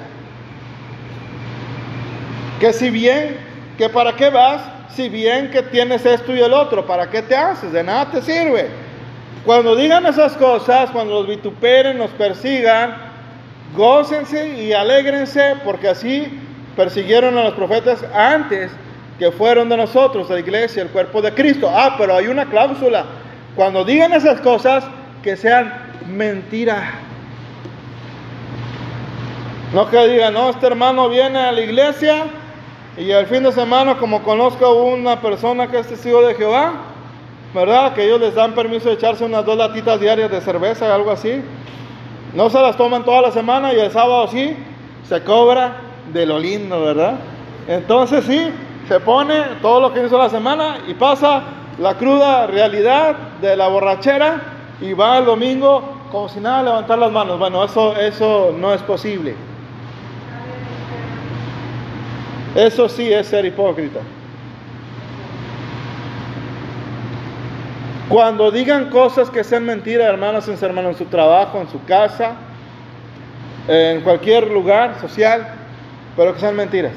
Que 2.59 2.71
si 2.71 2.89
bien, 2.89 3.37
que 3.77 3.89
para 3.89 4.15
qué 4.15 4.29
vas, 4.29 4.61
si 4.89 5.09
bien 5.09 5.51
que 5.51 5.63
tienes 5.63 6.05
esto 6.05 6.33
y 6.33 6.39
el 6.39 6.53
otro, 6.53 6.85
¿para 6.85 7.09
qué 7.09 7.21
te 7.21 7.35
haces? 7.35 7.71
De 7.71 7.83
nada 7.83 8.09
te 8.11 8.21
sirve. 8.21 8.69
Cuando 9.45 9.75
digan 9.75 10.05
esas 10.05 10.33
cosas, 10.33 10.89
cuando 10.91 11.15
los 11.15 11.27
vituperen, 11.27 11.97
nos 11.97 12.11
persigan, 12.11 13.12
gócense 13.75 14.61
y 14.61 14.73
alégrense 14.73 15.55
porque 15.63 15.89
así 15.89 16.27
persiguieron 16.75 17.37
a 17.37 17.43
los 17.43 17.53
profetas 17.53 18.03
antes 18.13 18.71
que 19.19 19.31
fueron 19.31 19.69
de 19.69 19.77
nosotros, 19.77 20.29
la 20.29 20.39
iglesia, 20.39 20.83
el 20.83 20.89
cuerpo 20.89 21.21
de 21.21 21.33
Cristo. 21.33 21.69
Ah, 21.71 21.95
pero 21.97 22.15
hay 22.15 22.27
una 22.27 22.45
cláusula. 22.45 23.05
Cuando 23.55 23.83
digan 23.85 24.13
esas 24.13 24.41
cosas, 24.41 24.83
que 25.21 25.37
sean 25.37 25.73
mentira. 26.07 26.99
No 29.73 29.89
que 29.89 30.07
digan, 30.07 30.33
no, 30.33 30.49
este 30.49 30.67
hermano 30.67 31.09
viene 31.09 31.39
a 31.39 31.51
la 31.51 31.61
iglesia 31.61 32.25
y 32.97 33.09
el 33.09 33.25
fin 33.25 33.41
de 33.43 33.51
semana, 33.51 33.97
como 33.97 34.21
conozco 34.21 34.65
a 34.65 34.83
una 34.83 35.19
persona 35.19 35.67
que 35.67 35.79
es 35.79 35.87
testigo 35.87 36.21
de 36.21 36.35
Jehová, 36.35 36.73
¿verdad? 37.53 37.93
Que 37.93 38.05
ellos 38.05 38.19
les 38.19 38.35
dan 38.35 38.53
permiso 38.53 38.89
de 38.89 38.95
echarse 38.95 39.23
unas 39.23 39.45
dos 39.45 39.57
latitas 39.57 39.99
diarias 39.99 40.29
de 40.29 40.41
cerveza 40.41 40.93
algo 40.93 41.09
así. 41.09 41.41
No 42.35 42.49
se 42.49 42.59
las 42.59 42.77
toman 42.77 43.03
toda 43.03 43.21
la 43.21 43.31
semana 43.31 43.73
y 43.73 43.79
el 43.79 43.91
sábado 43.91 44.27
sí, 44.27 44.55
se 45.07 45.23
cobra 45.23 45.75
de 46.11 46.25
lo 46.25 46.39
lindo, 46.39 46.81
¿verdad? 46.81 47.15
Entonces 47.67 48.25
sí, 48.25 48.49
se 48.87 48.99
pone 48.99 49.35
todo 49.61 49.79
lo 49.79 49.93
que 49.93 50.05
hizo 50.05 50.17
la 50.17 50.29
semana 50.29 50.77
y 50.87 50.93
pasa 50.95 51.43
la 51.79 51.95
cruda 51.95 52.47
realidad 52.47 53.15
de 53.41 53.55
la 53.55 53.67
borrachera 53.67 54.41
y 54.81 54.93
va 54.93 55.19
el 55.19 55.25
domingo 55.25 55.81
como 56.11 56.29
si 56.29 56.39
nada 56.39 56.63
levantar 56.63 56.99
las 56.99 57.11
manos. 57.11 57.39
Bueno, 57.39 57.63
eso, 57.63 57.95
eso 57.95 58.53
no 58.57 58.73
es 58.73 58.81
posible. 58.81 59.35
Eso 62.55 62.87
sí 62.87 63.11
es 63.11 63.27
ser 63.27 63.45
hipócrita. 63.45 63.99
Cuando 68.09 68.51
digan 68.51 68.89
cosas 68.89 69.29
que 69.29 69.43
sean 69.43 69.65
mentiras, 69.65 70.07
hermanos, 70.07 70.47
en 70.47 70.57
su 70.57 70.65
en 70.65 70.95
su 70.95 71.05
trabajo, 71.05 71.59
en 71.61 71.69
su 71.69 71.83
casa, 71.85 72.33
en 73.67 74.01
cualquier 74.01 74.51
lugar 74.51 74.99
social, 74.99 75.47
pero 76.15 76.33
que 76.33 76.41
sean 76.41 76.55
mentiras. 76.55 76.93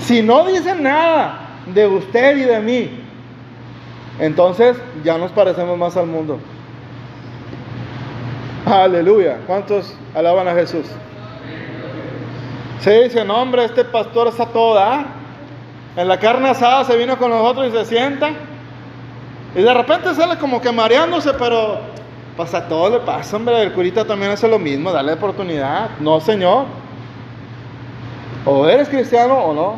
Si 0.00 0.22
no 0.22 0.44
dicen 0.44 0.82
nada 0.82 1.40
de 1.66 1.86
usted 1.86 2.36
y 2.36 2.42
de 2.42 2.60
mí, 2.60 2.90
entonces 4.18 4.76
ya 5.04 5.16
nos 5.18 5.30
parecemos 5.30 5.78
más 5.78 5.96
al 5.96 6.06
mundo. 6.06 6.38
Aleluya. 8.66 9.38
¿Cuántos 9.46 9.94
alaban 10.14 10.48
a 10.48 10.54
Jesús? 10.54 10.86
Se 12.80 13.04
dice, 13.04 13.24
no 13.24 13.40
hombre, 13.40 13.64
este 13.64 13.84
pastor 13.84 14.28
está 14.28 14.46
toda. 14.46 15.06
En 15.96 16.06
la 16.06 16.18
carne 16.18 16.48
asada 16.50 16.84
se 16.84 16.96
vino 16.96 17.16
con 17.18 17.30
nosotros 17.30 17.68
y 17.68 17.70
se 17.70 17.84
sienta. 17.84 18.30
Y 19.58 19.62
de 19.62 19.74
repente 19.74 20.14
sale 20.14 20.38
como 20.38 20.60
que 20.60 20.70
mareándose, 20.70 21.32
pero 21.34 21.80
pasa 22.36 22.68
todo 22.68 22.90
le 22.90 23.00
pasa, 23.00 23.36
hombre. 23.36 23.60
El 23.60 23.72
curita 23.72 24.04
también 24.04 24.30
hace 24.30 24.46
lo 24.46 24.56
mismo, 24.56 24.92
dale 24.92 25.14
oportunidad. 25.14 25.90
No, 25.98 26.20
Señor. 26.20 26.66
O 28.44 28.68
eres 28.68 28.88
cristiano 28.88 29.34
o 29.34 29.52
no. 29.52 29.74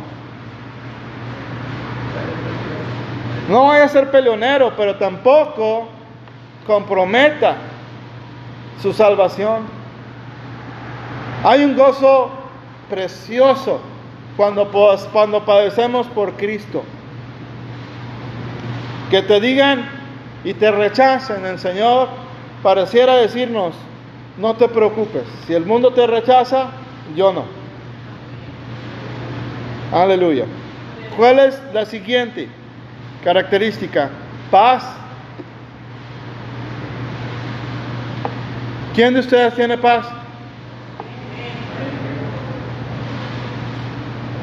No 3.48 3.68
vaya 3.68 3.84
a 3.84 3.88
ser 3.88 4.10
peleonero, 4.10 4.74
pero 4.76 4.96
tampoco 4.96 5.88
comprometa 6.66 7.56
su 8.82 8.92
salvación. 8.92 9.62
Hay 11.42 11.64
un 11.64 11.74
gozo 11.74 12.28
precioso 12.90 13.80
cuando, 14.36 14.70
cuando 15.10 15.42
padecemos 15.42 16.06
por 16.08 16.34
Cristo. 16.34 16.82
Que 19.10 19.22
te 19.22 19.40
digan 19.40 19.84
y 20.44 20.54
te 20.54 20.70
rechacen, 20.70 21.44
el 21.44 21.58
Señor 21.58 22.08
pareciera 22.62 23.16
decirnos, 23.16 23.74
no 24.38 24.54
te 24.54 24.68
preocupes, 24.68 25.24
si 25.46 25.54
el 25.54 25.66
mundo 25.66 25.92
te 25.92 26.06
rechaza, 26.06 26.70
yo 27.16 27.32
no. 27.32 27.44
Aleluya. 29.92 30.44
¿Cuál 31.16 31.40
es 31.40 31.60
la 31.74 31.84
siguiente 31.84 32.48
característica? 33.24 34.10
Paz. 34.50 34.84
¿Quién 38.94 39.14
de 39.14 39.20
ustedes 39.20 39.54
tiene 39.54 39.76
paz? 39.76 40.06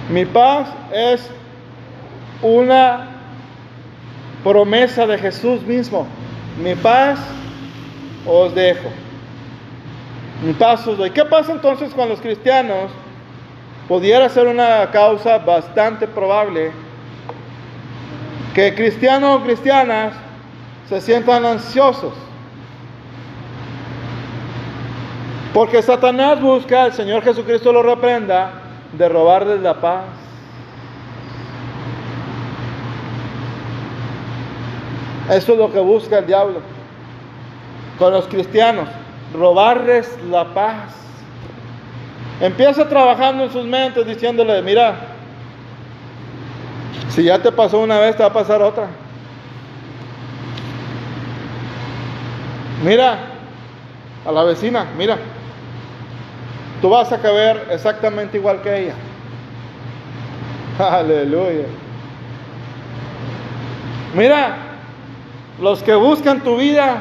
Mi 0.10 0.26
paz 0.26 0.70
es 0.94 1.30
una 2.42 3.17
promesa 4.48 5.06
de 5.06 5.18
Jesús 5.18 5.62
mismo. 5.64 6.08
Mi 6.64 6.74
paz 6.76 7.20
os 8.26 8.56
dejo. 8.56 8.90
Mi 10.42 10.54
paz 10.54 10.88
os 10.88 10.98
doy. 10.98 11.12
¿Qué 11.12 11.26
pasa 11.26 11.52
entonces 11.52 11.94
con 11.94 12.08
los 12.08 12.22
cristianos? 12.22 12.92
Pudiera 13.90 14.30
ser 14.30 14.48
una 14.48 14.90
causa 14.92 15.38
bastante 15.40 16.08
probable 16.08 16.72
que 18.54 18.74
cristianos 18.74 19.42
o 19.42 19.44
cristianas 19.44 20.14
se 20.88 21.02
sientan 21.02 21.46
ansiosos. 21.46 22.14
Porque 25.54 25.82
Satanás 25.82 26.40
busca, 26.40 26.86
el 26.86 26.94
Señor 26.94 27.24
Jesucristo 27.24 27.74
lo 27.74 27.84
reprenda, 27.84 28.52
de 28.94 29.10
robarles 29.10 29.60
la 29.60 29.82
paz. 29.82 30.17
Eso 35.30 35.54
es 35.54 35.58
lo 35.58 35.72
que 35.72 35.80
busca 35.80 36.20
el 36.20 36.28
diablo 36.28 36.62
con 37.98 38.14
los 38.14 38.28
cristianos, 38.28 38.88
robarles 39.34 40.18
la 40.30 40.46
paz. 40.54 40.94
Empieza 42.40 42.88
trabajando 42.88 43.44
en 43.44 43.52
sus 43.52 43.66
mentes 43.66 44.06
diciéndole, 44.06 44.62
mira, 44.62 44.96
si 47.10 47.24
ya 47.24 47.40
te 47.40 47.52
pasó 47.52 47.80
una 47.80 48.00
vez, 48.00 48.16
te 48.16 48.24
va 48.24 48.30
a 48.30 48.34
pasar 48.34 48.62
otra. 48.62 48.88
Mira, 52.84 53.18
a 54.26 54.32
la 54.32 54.44
vecina, 54.44 54.86
mira, 54.96 55.18
tú 56.82 56.90
vas 56.90 57.12
a 57.12 57.18
caber 57.18 57.68
exactamente 57.72 58.38
igual 58.38 58.62
que 58.62 58.84
ella. 58.84 58.94
Aleluya. 60.80 61.66
Mira, 64.14 64.67
los 65.60 65.82
que 65.84 65.96
buscan 65.96 66.42
tu 66.42 66.58
vida 66.58 66.98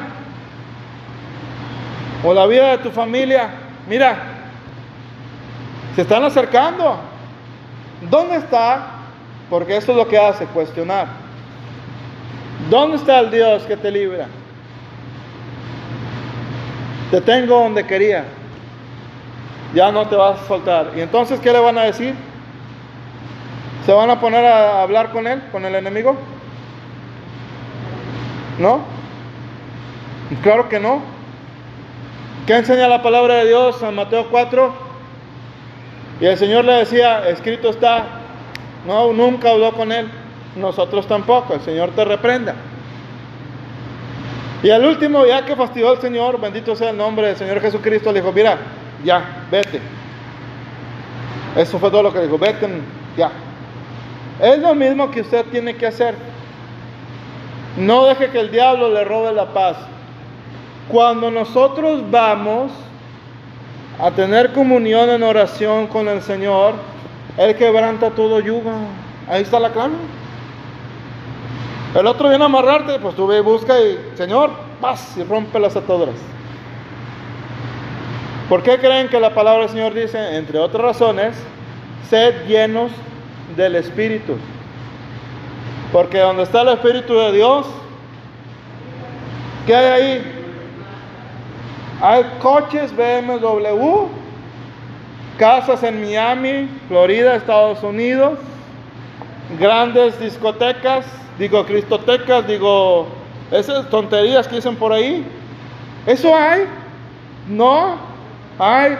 o 2.23 2.33
la 2.33 2.45
vida 2.47 2.71
de 2.71 2.77
tu 2.79 2.91
familia, 2.91 3.49
mira, 3.87 4.17
se 5.95 6.01
están 6.01 6.23
acercando. 6.23 6.99
¿Dónde 8.09 8.37
está? 8.37 8.87
Porque 9.49 9.77
esto 9.77 9.91
es 9.91 9.97
lo 9.97 10.07
que 10.07 10.17
hace, 10.17 10.45
cuestionar. 10.47 11.07
¿Dónde 12.69 12.97
está 12.97 13.19
el 13.19 13.31
Dios 13.31 13.63
que 13.63 13.77
te 13.77 13.91
libra? 13.91 14.27
Te 17.11 17.21
tengo 17.21 17.59
donde 17.59 17.85
quería 17.85 18.25
ya 19.73 19.91
no 19.91 20.07
te 20.07 20.15
vas 20.15 20.41
a 20.41 20.47
soltar. 20.47 20.91
¿Y 20.95 21.01
entonces 21.01 21.39
qué 21.39 21.51
le 21.51 21.59
van 21.59 21.77
a 21.77 21.83
decir? 21.83 22.15
¿Se 23.85 23.93
van 23.93 24.09
a 24.09 24.19
poner 24.19 24.45
a 24.45 24.81
hablar 24.81 25.11
con 25.11 25.27
él, 25.27 25.41
con 25.51 25.65
el 25.65 25.75
enemigo? 25.75 26.17
¿No? 28.59 28.81
Claro 30.41 30.67
que 30.69 30.79
no. 30.79 31.01
¿Qué 32.45 32.55
enseña 32.55 32.87
la 32.87 33.01
palabra 33.01 33.35
de 33.35 33.47
Dios 33.47 33.81
en 33.83 33.95
Mateo 33.95 34.27
4? 34.29 34.73
Y 36.19 36.25
el 36.25 36.37
Señor 36.37 36.65
le 36.65 36.73
decía, 36.73 37.27
escrito 37.29 37.69
está, 37.69 38.05
no, 38.85 39.13
nunca 39.13 39.51
habló 39.51 39.71
con 39.73 39.91
él, 39.91 40.09
nosotros 40.55 41.07
tampoco, 41.07 41.53
el 41.53 41.61
Señor 41.61 41.91
te 41.91 42.03
reprenda. 42.05 42.55
Y 44.63 44.71
al 44.71 44.83
último, 44.85 45.25
ya 45.25 45.45
que 45.45 45.55
fastidió 45.55 45.91
al 45.91 46.01
Señor, 46.01 46.39
bendito 46.39 46.75
sea 46.75 46.89
el 46.89 46.97
nombre 46.97 47.27
del 47.27 47.35
Señor 47.35 47.61
Jesucristo, 47.61 48.11
le 48.11 48.21
dijo, 48.21 48.31
mira, 48.33 48.57
ya, 49.03 49.45
vete. 49.51 49.79
Eso 51.55 51.77
fue 51.77 51.91
todo 51.91 52.03
lo 52.03 52.13
que 52.13 52.21
dijo, 52.21 52.37
vete, 52.37 52.67
ya. 53.15 53.29
Es 54.41 54.59
lo 54.59 54.73
mismo 54.73 55.11
que 55.11 55.21
usted 55.21 55.45
tiene 55.51 55.75
que 55.75 55.85
hacer. 55.85 56.15
No 57.77 58.05
deje 58.05 58.31
que 58.31 58.39
el 58.39 58.51
diablo 58.51 58.91
le 58.91 59.03
robe 59.03 59.31
la 59.31 59.53
paz. 59.53 59.77
Cuando 60.89 61.29
nosotros 61.29 62.01
vamos 62.09 62.71
a 63.99 64.11
tener 64.11 64.51
comunión 64.51 65.09
en 65.09 65.21
oración 65.21 65.85
con 65.87 66.07
el 66.07 66.21
Señor, 66.23 66.73
Él 67.37 67.55
quebranta 67.55 68.09
todo 68.11 68.39
yugo. 68.39 68.71
Ahí 69.27 69.43
está 69.43 69.59
la 69.59 69.71
clave. 69.71 69.93
El 71.93 72.07
otro 72.07 72.29
viene 72.29 72.43
a 72.43 72.47
amarrarte, 72.47 72.99
pues 72.99 73.15
tú 73.15 73.27
ve 73.27 73.37
y 73.37 73.41
busca 73.41 73.79
y, 73.79 73.97
Señor, 74.15 74.51
paz 74.81 75.15
y 75.17 75.23
rompe 75.23 75.59
las 75.59 75.75
ataduras. 75.75 76.15
¿Por 78.49 78.63
qué 78.63 78.79
creen 78.79 79.07
que 79.07 79.19
la 79.19 79.33
palabra 79.33 79.61
del 79.61 79.69
Señor 79.69 79.93
dice, 79.93 80.35
entre 80.35 80.57
otras 80.57 80.81
razones, 80.81 81.35
sed 82.09 82.47
llenos 82.47 82.91
del 83.55 83.75
Espíritu? 83.75 84.37
Porque 85.91 86.19
donde 86.19 86.43
está 86.43 86.61
el 86.61 86.69
Espíritu 86.69 87.13
de 87.13 87.31
Dios, 87.31 87.65
¿qué 89.65 89.75
hay 89.75 89.85
ahí? 89.85 90.33
Hay 92.01 92.23
coches 92.39 92.93
BMW, 92.95 94.07
casas 95.37 95.81
en 95.83 96.01
Miami, 96.01 96.69
Florida, 96.87 97.35
Estados 97.35 97.81
Unidos, 97.83 98.37
grandes 99.59 100.19
discotecas, 100.19 101.05
digo 101.39 101.65
cristotecas, 101.65 102.45
digo 102.47 103.07
esas 103.51 103.89
tonterías 103.89 104.47
que 104.47 104.55
dicen 104.55 104.75
por 104.75 104.91
ahí. 104.91 105.25
¿Eso 106.05 106.35
hay? 106.35 106.63
No, 107.47 107.97
hay 108.59 108.97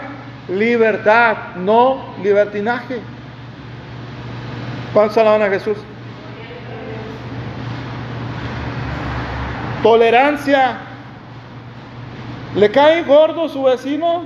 libertad, 0.48 1.36
no 1.56 2.02
libertinaje. 2.22 3.00
¿Cuántos 4.92 5.18
alaban 5.18 5.42
a 5.42 5.48
Jesús? 5.48 5.76
Tolerancia. 9.82 10.78
¿Le 12.56 12.70
cae 12.70 13.04
gordo 13.04 13.48
su 13.48 13.62
vecino? 13.62 14.24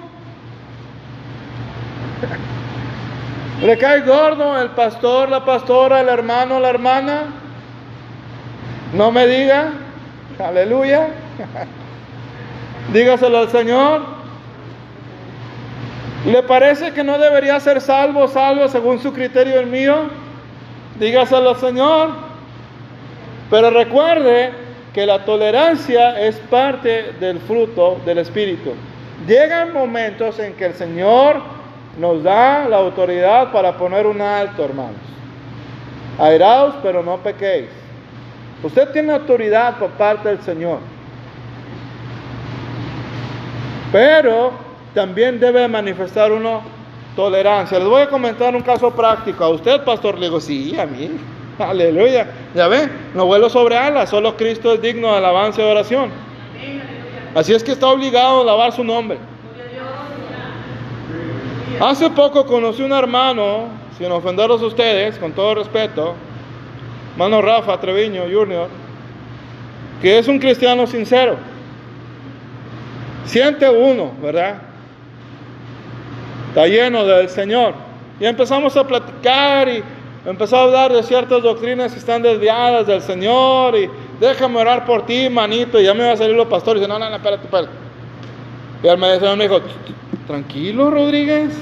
¿Le 3.62 3.78
cae 3.78 4.00
gordo 4.00 4.60
el 4.60 4.70
pastor, 4.70 5.28
la 5.28 5.44
pastora, 5.44 6.00
el 6.00 6.08
hermano, 6.08 6.58
la 6.58 6.70
hermana? 6.70 7.24
No 8.94 9.12
me 9.12 9.26
diga. 9.26 9.72
Aleluya. 10.38 11.08
Dígaselo 12.92 13.38
al 13.38 13.48
Señor. 13.48 14.02
¿Le 16.26 16.42
parece 16.44 16.92
que 16.92 17.02
no 17.02 17.18
debería 17.18 17.58
ser 17.60 17.80
salvo, 17.80 18.28
salvo 18.28 18.68
según 18.68 19.00
su 19.00 19.12
criterio 19.12 19.60
el 19.60 19.66
mío? 19.66 20.08
Dígaselo, 20.98 21.54
Señor. 21.56 22.10
Pero 23.50 23.70
recuerde 23.70 24.61
que 24.92 25.06
la 25.06 25.24
tolerancia 25.24 26.20
es 26.20 26.36
parte 26.50 27.12
del 27.18 27.38
fruto 27.40 27.98
del 28.04 28.18
Espíritu. 28.18 28.72
Llegan 29.26 29.72
momentos 29.72 30.38
en 30.38 30.52
que 30.54 30.66
el 30.66 30.74
Señor 30.74 31.40
nos 31.98 32.22
da 32.22 32.68
la 32.68 32.76
autoridad 32.76 33.52
para 33.52 33.76
poner 33.76 34.06
un 34.06 34.20
alto, 34.20 34.64
hermanos. 34.64 35.00
Airaos, 36.18 36.74
pero 36.82 37.02
no 37.02 37.18
pequéis. 37.18 37.68
Usted 38.62 38.90
tiene 38.90 39.12
autoridad 39.12 39.78
por 39.78 39.90
parte 39.90 40.28
del 40.28 40.40
Señor. 40.42 40.78
Pero 43.90 44.52
también 44.94 45.40
debe 45.40 45.66
manifestar 45.68 46.32
uno 46.32 46.62
tolerancia. 47.16 47.78
Les 47.78 47.88
voy 47.88 48.02
a 48.02 48.08
comentar 48.08 48.54
un 48.54 48.62
caso 48.62 48.90
práctico. 48.90 49.44
A 49.44 49.48
usted, 49.48 49.82
pastor, 49.84 50.18
le 50.18 50.26
digo, 50.26 50.40
sí, 50.40 50.78
a 50.78 50.86
mí. 50.86 51.10
Aleluya. 51.58 52.26
Ya 52.54 52.68
ve, 52.68 52.88
no 53.14 53.26
vuelo 53.26 53.48
sobre 53.48 53.76
alas, 53.76 54.10
solo 54.10 54.36
Cristo 54.36 54.72
es 54.74 54.82
digno 54.82 55.10
de 55.10 55.18
alabanza 55.18 55.62
y 55.62 55.64
oración. 55.64 56.10
Así 57.34 57.54
es 57.54 57.62
que 57.62 57.72
está 57.72 57.88
obligado 57.88 58.38
a 58.38 58.42
alabar 58.42 58.72
su 58.72 58.84
nombre. 58.84 59.18
Hace 61.80 62.10
poco 62.10 62.46
conocí 62.46 62.82
un 62.82 62.92
hermano, 62.92 63.68
sin 63.98 64.12
ofenderos 64.12 64.62
a 64.62 64.66
ustedes, 64.66 65.18
con 65.18 65.32
todo 65.32 65.54
respeto, 65.54 66.14
hermano 67.12 67.42
Rafa 67.42 67.80
Treviño 67.80 68.24
Junior, 68.30 68.68
que 70.00 70.18
es 70.18 70.28
un 70.28 70.38
cristiano 70.38 70.86
sincero. 70.86 71.36
Siente 73.24 73.68
uno, 73.68 74.12
¿verdad? 74.22 74.56
Está 76.48 76.66
lleno 76.66 77.04
del 77.04 77.28
Señor. 77.30 77.74
Y 78.20 78.26
empezamos 78.26 78.76
a 78.76 78.86
platicar 78.86 79.68
y 79.68 79.82
empezó 80.24 80.56
a 80.56 80.62
hablar 80.64 80.92
de 80.92 81.02
ciertas 81.02 81.42
doctrinas 81.42 81.92
que 81.92 81.98
están 81.98 82.22
desviadas 82.22 82.86
del 82.86 83.02
Señor 83.02 83.76
y 83.76 83.90
déjame 84.20 84.60
orar 84.60 84.84
por 84.84 85.06
ti, 85.06 85.28
manito. 85.28 85.80
Y 85.80 85.84
ya 85.84 85.94
me 85.94 86.04
va 86.04 86.12
a 86.12 86.16
salir 86.16 86.36
los 86.36 86.46
pastores 86.46 86.80
y 86.80 86.84
dice, 86.84 86.92
no, 86.92 86.98
no, 86.98 87.10
no, 87.10 87.16
espérate, 87.16 87.44
espérate. 87.44 87.72
Y 88.82 88.88
él 88.88 88.98
me, 88.98 89.18
me 89.36 89.44
dijo, 89.44 89.60
tranquilo, 90.26 90.90
Rodríguez, 90.90 91.56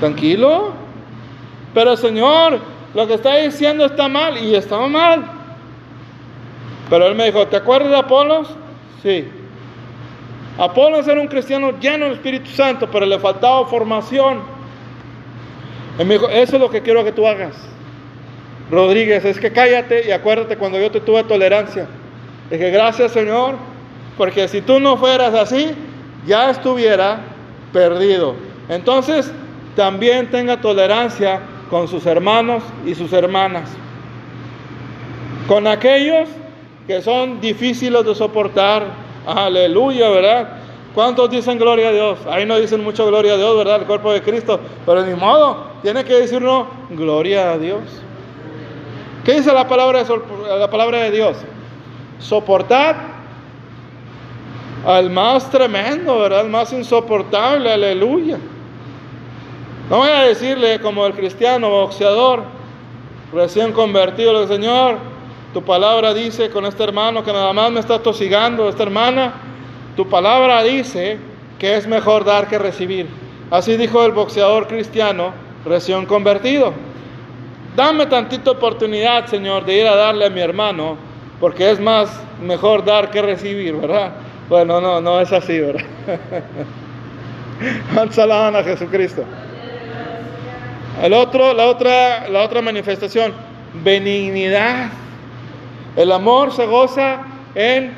tranquilo. 0.00 0.72
Pero 1.74 1.96
Señor, 1.96 2.60
lo 2.94 3.06
que 3.06 3.14
está 3.14 3.36
diciendo 3.36 3.84
está 3.84 4.08
mal 4.08 4.36
y 4.38 4.54
estaba 4.54 4.86
mal. 4.86 5.24
Pero 6.90 7.06
él 7.06 7.14
me 7.14 7.26
dijo, 7.26 7.46
¿te 7.46 7.56
acuerdas 7.56 7.90
de 7.90 7.96
Apolos? 7.96 8.48
Sí. 9.02 9.28
Apolos 10.58 11.08
era 11.08 11.20
un 11.20 11.28
cristiano 11.28 11.72
lleno 11.80 12.04
del 12.04 12.14
Espíritu 12.14 12.50
Santo, 12.50 12.88
pero 12.90 13.06
le 13.06 13.18
faltaba 13.18 13.66
formación. 13.66 14.42
Eso 15.98 16.56
es 16.56 16.60
lo 16.60 16.70
que 16.70 16.82
quiero 16.82 17.04
que 17.04 17.12
tú 17.12 17.26
hagas. 17.26 17.54
Rodríguez, 18.70 19.24
es 19.24 19.38
que 19.38 19.52
cállate 19.52 20.08
y 20.08 20.12
acuérdate 20.12 20.56
cuando 20.56 20.80
yo 20.80 20.90
te 20.90 21.00
tuve 21.00 21.24
tolerancia. 21.24 21.86
Dije, 22.50 22.70
gracias 22.70 23.12
Señor, 23.12 23.56
porque 24.16 24.48
si 24.48 24.62
tú 24.62 24.80
no 24.80 24.96
fueras 24.96 25.34
así, 25.34 25.72
ya 26.26 26.50
estuviera 26.50 27.20
perdido. 27.72 28.34
Entonces, 28.68 29.30
también 29.76 30.30
tenga 30.30 30.60
tolerancia 30.60 31.40
con 31.68 31.88
sus 31.88 32.06
hermanos 32.06 32.62
y 32.86 32.94
sus 32.94 33.12
hermanas. 33.12 33.68
Con 35.48 35.66
aquellos 35.66 36.28
que 36.86 37.02
son 37.02 37.40
difíciles 37.40 38.04
de 38.04 38.14
soportar. 38.14 38.84
Aleluya, 39.26 40.08
¿verdad? 40.10 40.61
¿Cuántos 40.94 41.30
dicen 41.30 41.58
gloria 41.58 41.88
a 41.88 41.92
Dios? 41.92 42.18
Ahí 42.28 42.44
no 42.44 42.58
dicen 42.58 42.82
mucho 42.82 43.06
gloria 43.06 43.34
a 43.34 43.36
Dios, 43.36 43.56
¿verdad? 43.56 43.80
El 43.80 43.86
cuerpo 43.86 44.12
de 44.12 44.20
Cristo. 44.20 44.60
Pero 44.84 45.04
ni 45.06 45.14
modo, 45.14 45.68
tiene 45.82 46.04
que 46.04 46.14
decirnos 46.14 46.66
gloria 46.90 47.52
a 47.52 47.58
Dios. 47.58 47.80
¿Qué 49.24 49.34
dice 49.34 49.52
la 49.52 49.66
palabra 49.66 50.04
de, 50.04 50.58
la 50.58 50.68
palabra 50.68 50.98
de 50.98 51.10
Dios? 51.10 51.38
Soportar 52.18 53.12
al 54.84 55.10
más 55.10 55.48
tremendo, 55.50 56.18
¿verdad? 56.18 56.40
Al 56.40 56.50
más 56.50 56.72
insoportable, 56.72 57.72
aleluya. 57.72 58.38
No 59.88 59.98
voy 59.98 60.08
a 60.08 60.24
decirle 60.24 60.80
como 60.80 61.06
el 61.06 61.14
cristiano 61.14 61.70
boxeador, 61.70 62.42
recién 63.32 63.72
convertido, 63.72 64.46
Señor, 64.46 64.98
tu 65.52 65.62
palabra 65.62 66.14
dice 66.14 66.50
con 66.50 66.64
este 66.64 66.82
hermano 66.82 67.22
que 67.22 67.32
nada 67.32 67.52
más 67.52 67.70
me 67.70 67.80
está 67.80 67.98
tosigando, 68.02 68.68
esta 68.68 68.82
hermana, 68.82 69.34
tu 69.96 70.08
palabra 70.08 70.62
dice 70.62 71.18
que 71.58 71.76
es 71.76 71.86
mejor 71.86 72.24
dar 72.24 72.48
que 72.48 72.58
recibir. 72.58 73.06
Así 73.50 73.76
dijo 73.76 74.04
el 74.04 74.12
boxeador 74.12 74.66
cristiano 74.66 75.32
recién 75.64 76.06
convertido. 76.06 76.72
Dame 77.76 78.06
tantita 78.06 78.50
oportunidad, 78.50 79.26
Señor, 79.26 79.64
de 79.64 79.80
ir 79.80 79.86
a 79.86 79.96
darle 79.96 80.26
a 80.26 80.30
mi 80.30 80.40
hermano, 80.40 80.96
porque 81.40 81.70
es 81.70 81.80
más 81.80 82.22
mejor 82.42 82.84
dar 82.84 83.10
que 83.10 83.22
recibir, 83.22 83.74
¿verdad? 83.76 84.12
Bueno, 84.48 84.80
no, 84.80 85.00
no 85.00 85.20
es 85.20 85.32
así, 85.32 85.58
¿verdad? 85.58 85.84
Salaman 88.10 88.56
a 88.56 88.62
Jesucristo. 88.62 89.24
El 91.02 91.14
otro, 91.14 91.54
la 91.54 91.66
otra, 91.66 92.28
la 92.28 92.42
otra 92.42 92.60
manifestación, 92.60 93.32
benignidad. 93.82 94.90
El 95.96 96.12
amor 96.12 96.52
se 96.52 96.66
goza 96.66 97.22
en 97.54 97.92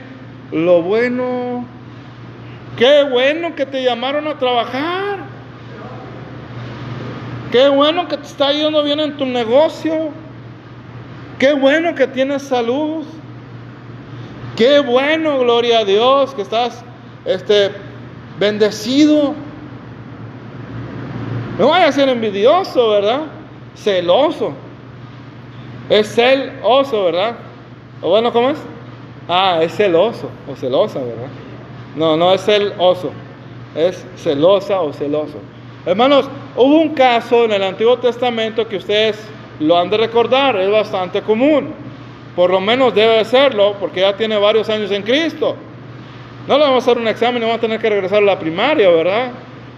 lo 0.52 0.82
bueno. 0.82 1.73
Qué 2.76 3.04
bueno 3.04 3.54
que 3.54 3.66
te 3.66 3.84
llamaron 3.84 4.26
a 4.26 4.38
trabajar. 4.38 5.18
Qué 7.52 7.68
bueno 7.68 8.08
que 8.08 8.16
te 8.16 8.26
está 8.26 8.52
yendo 8.52 8.82
bien 8.82 8.98
en 8.98 9.16
tu 9.16 9.24
negocio. 9.26 10.10
Qué 11.38 11.52
bueno 11.52 11.94
que 11.94 12.08
tienes 12.08 12.42
salud. 12.42 13.04
Qué 14.56 14.80
bueno, 14.80 15.38
gloria 15.38 15.80
a 15.80 15.84
Dios, 15.84 16.34
que 16.34 16.42
estás 16.42 16.84
este, 17.24 17.70
bendecido. 18.38 19.34
No 21.58 21.68
vaya 21.68 21.88
a 21.88 21.92
ser 21.92 22.08
envidioso, 22.08 22.90
¿verdad? 22.90 23.22
Celoso. 23.76 24.52
Es 25.88 26.12
celoso, 26.12 27.04
¿verdad? 27.04 27.36
¿O 28.02 28.10
bueno, 28.10 28.32
cómo 28.32 28.50
es? 28.50 28.58
Ah, 29.28 29.60
es 29.62 29.74
celoso 29.76 30.28
o 30.50 30.56
celosa, 30.56 30.98
¿verdad? 30.98 31.28
No, 31.96 32.16
no 32.16 32.32
es 32.32 32.42
celoso. 32.44 33.10
Es 33.74 34.04
celosa 34.16 34.80
o 34.80 34.92
celoso. 34.92 35.38
Hermanos, 35.86 36.28
hubo 36.56 36.80
un 36.80 36.94
caso 36.94 37.44
en 37.44 37.52
el 37.52 37.62
Antiguo 37.62 37.98
Testamento 37.98 38.66
que 38.66 38.76
ustedes 38.76 39.18
lo 39.60 39.78
han 39.78 39.90
de 39.90 39.96
recordar, 39.96 40.56
es 40.56 40.70
bastante 40.70 41.22
común. 41.22 41.74
Por 42.34 42.50
lo 42.50 42.60
menos 42.60 42.94
debe 42.94 43.24
serlo, 43.24 43.74
porque 43.78 44.00
ya 44.00 44.16
tiene 44.16 44.36
varios 44.36 44.68
años 44.68 44.90
en 44.90 45.02
Cristo. 45.02 45.56
No 46.48 46.58
le 46.58 46.64
vamos 46.64 46.86
a 46.86 46.90
hacer 46.90 47.00
un 47.00 47.08
examen, 47.08 47.40
no 47.40 47.46
vamos 47.46 47.58
a 47.58 47.60
tener 47.62 47.80
que 47.80 47.88
regresar 47.88 48.18
a 48.18 48.26
la 48.26 48.38
primaria, 48.38 48.88
¿verdad? 48.90 49.30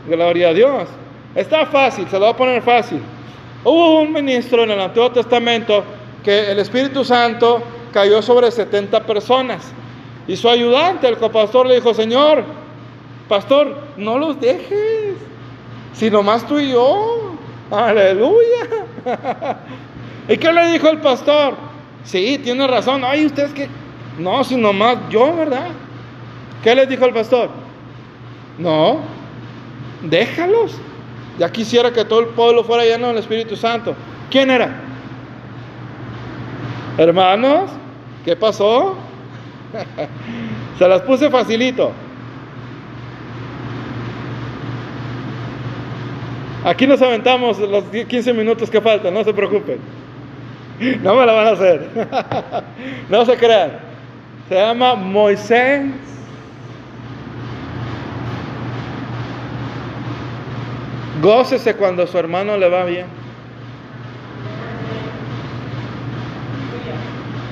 Gloria 0.09 0.49
a 0.49 0.55
Dios. 0.55 0.89
Está 1.35 1.67
fácil, 1.67 2.09
se 2.09 2.15
lo 2.19 2.27
voy 2.27 2.35
a 2.35 2.37
poner 2.37 2.63
fácil. 2.63 3.01
Hubo 3.63 4.01
un 4.01 4.13
ministro 4.13 4.65
en 4.65 4.71
el 4.71 4.81
Antiguo 4.81 5.11
Testamento 5.11 5.85
que 6.25 6.51
el 6.51 6.59
Espíritu 6.59 7.05
Santo 7.05 7.63
cayó 7.93 8.23
sobre 8.23 8.51
70 8.51 9.05
personas. 9.05 9.73
Y 10.29 10.37
su 10.37 10.49
ayudante, 10.49 11.09
el 11.09 11.19
copastor, 11.19 11.67
le 11.67 11.77
dijo, 11.77 11.95
Señor, 11.95 12.45
pastor, 13.29 13.77
no 13.97 14.19
los 14.19 14.41
dejes, 14.41 15.15
sino 15.93 16.23
más 16.23 16.47
tú 16.47 16.59
y 16.59 16.71
yo. 16.73 17.37
Aleluya. 17.71 18.87
¿Y 20.29 20.37
qué 20.37 20.53
le 20.53 20.73
dijo 20.73 20.89
el 20.89 20.99
pastor? 20.99 21.55
Sí, 22.05 22.41
tiene 22.43 22.67
razón. 22.67 23.05
Ay, 23.05 23.27
ustedes 23.27 23.53
que... 23.53 23.69
No, 24.19 24.43
sino 24.45 24.73
más 24.73 24.97
yo, 25.11 25.35
¿verdad? 25.37 25.69
¿Qué 26.62 26.75
les 26.75 26.89
dijo 26.89 27.05
el 27.05 27.12
pastor? 27.12 27.51
No, 28.59 29.01
déjalos. 30.03 30.73
Ya 31.39 31.53
quisiera 31.53 31.93
que 31.93 32.05
todo 32.05 32.21
el 32.21 32.27
pueblo 32.29 32.65
fuera 32.65 32.85
lleno 32.85 33.09
del 33.09 33.19
Espíritu 33.19 33.57
Santo. 33.57 33.95
¿Quién 34.31 34.51
era? 34.51 34.75
Hermanos, 36.97 37.71
¿qué 38.25 38.35
pasó? 38.35 38.97
Se 40.79 40.89
las 40.89 41.03
puse 41.03 41.31
facilito. 41.31 41.93
Aquí 46.65 46.87
nos 46.87 47.01
aventamos 47.01 47.59
los 47.59 47.85
15 47.85 48.33
minutos 48.33 48.69
que 48.69 48.81
faltan, 48.81 49.15
no 49.15 49.23
se 49.23 49.33
preocupen. 49.33 49.79
No 51.03 51.15
me 51.15 51.25
la 51.25 51.33
van 51.33 51.47
a 51.47 51.51
hacer. 51.51 51.89
No 53.09 53.25
se 53.25 53.37
crean. 53.37 53.79
Se 54.49 54.55
llama 54.57 54.95
Moisés 54.95 55.85
Gócese 61.23 61.75
cuando 61.75 62.07
su 62.07 62.19
hermano 62.19 62.57
le 62.57 62.69
va 62.69 62.85
bien. 62.85 63.07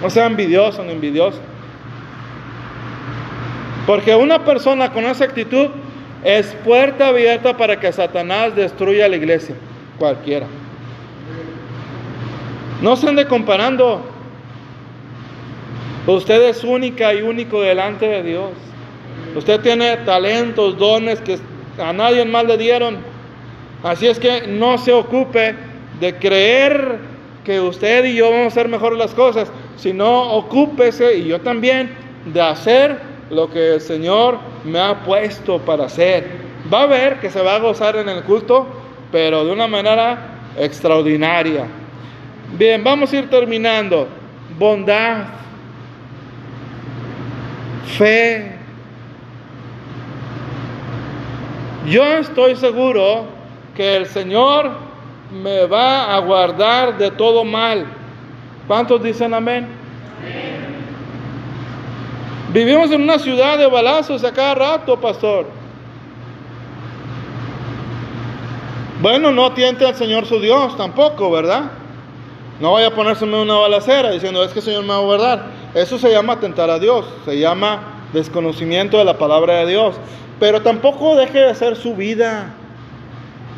No 0.03 0.11
sea 0.11 0.27
envidioso 0.27 0.85
ni 0.85 0.93
envidioso. 0.93 1.41
Porque 3.87 4.15
una 4.15 4.45
persona 4.45 4.93
con 4.93 5.05
esa 5.05 5.25
actitud 5.25 5.69
es 6.25 6.47
puerta 6.65 7.09
abierta 7.09 7.57
para 7.57 7.79
que 7.79 7.93
Satanás 7.93 8.57
destruya 8.57 9.09
la 9.09 9.17
iglesia, 9.17 9.55
cualquiera. 9.99 10.47
No 12.81 12.97
se 12.97 13.09
ande 13.09 13.27
comparando. 13.27 14.03
Usted 16.07 16.49
es 16.49 16.65
única 16.65 17.13
y 17.15 17.23
único 17.23 17.61
delante 17.61 18.07
de 18.07 18.23
Dios. 18.23 18.51
Usted 19.37 19.61
tiene 19.61 19.97
talentos, 19.99 20.79
dones 20.79 21.21
que 21.21 21.39
a 21.79 21.93
nadie 21.93 22.25
más 22.25 22.45
le 22.47 22.57
dieron. 22.57 22.99
Así 23.83 24.07
es 24.07 24.19
que 24.19 24.47
no 24.47 24.79
se 24.79 24.93
ocupe 24.93 25.55
de 26.01 26.15
creer 26.17 26.99
que 27.45 27.61
usted 27.61 28.07
y 28.07 28.17
yo 28.17 28.31
vamos 28.31 28.45
a 28.45 28.49
hacer 28.49 28.69
mejor 28.69 28.97
las 28.97 29.13
cosas, 29.13 29.51
sino 29.77 30.33
ocúpese, 30.33 31.19
y 31.19 31.29
yo 31.29 31.41
también, 31.41 31.91
de 32.33 32.41
hacer 32.41 32.99
lo 33.31 33.51
que 33.51 33.75
el 33.75 33.81
Señor 33.81 34.39
me 34.65 34.79
ha 34.79 35.03
puesto 35.03 35.59
para 35.59 35.87
hacer. 35.87 36.45
Va 36.73 36.83
a 36.83 36.87
ver 36.87 37.21
que 37.21 37.31
se 37.31 37.43
va 37.43 37.57
a 37.57 37.59
gozar 37.59 37.97
en 37.97 38.09
el 38.09 38.23
culto, 38.23 38.67
pero 39.13 39.45
de 39.45 39.53
una 39.53 39.67
manera 39.67 40.19
extraordinaria. 40.59 41.67
Bien, 42.57 42.83
vamos 42.83 43.13
a 43.13 43.17
ir 43.17 43.31
terminando. 43.31 44.09
Bondad, 44.59 45.25
fe. 47.99 48.53
Yo 51.87 52.05
estoy 52.19 52.57
seguro 52.57 53.27
que 53.77 53.97
el 53.97 54.07
Señor 54.07 54.71
me 55.43 55.67
va 55.67 56.15
a 56.15 56.19
guardar 56.21 56.97
de 56.97 57.11
todo 57.11 57.45
mal. 57.45 57.85
¿Cuántos 58.67 59.03
dicen 59.03 59.35
amén? 59.35 59.67
Vivimos 62.55 62.89
en 62.93 63.03
una 63.03 63.19
ciudad 63.19 63.59
de 63.59 63.67
balazos 63.67 64.23
a 64.23 64.33
cada 64.33 64.55
rato, 64.55 64.97
pastor. 65.01 65.47
Bueno, 69.03 69.33
no 69.33 69.53
tiente 69.55 69.85
al 69.85 69.97
Señor 69.97 70.25
su 70.25 70.39
Dios 70.39 70.77
tampoco, 70.77 71.33
¿verdad? 71.33 71.73
No 72.61 72.75
vaya 72.75 72.87
a 72.87 72.91
ponérseme 72.95 73.43
una 73.43 73.55
balacera 73.55 74.13
diciendo, 74.13 74.45
es 74.45 74.53
que 74.53 74.61
el 74.61 74.65
Señor 74.65 74.83
me 74.83 74.91
va 74.91 74.99
a 74.99 75.01
guardar. 75.01 75.47
Eso 75.75 75.99
se 75.99 76.13
llama 76.13 76.39
tentar 76.39 76.71
a 76.71 76.79
Dios, 76.79 77.05
se 77.25 77.41
llama 77.41 78.05
desconocimiento 78.13 78.99
de 78.99 79.05
la 79.05 79.19
palabra 79.19 79.55
de 79.55 79.73
Dios. 79.73 79.97
Pero 80.39 80.63
tampoco 80.63 81.17
deje 81.17 81.41
de 81.41 81.51
hacer 81.51 81.75
su 81.75 81.97
vida. 81.97 82.55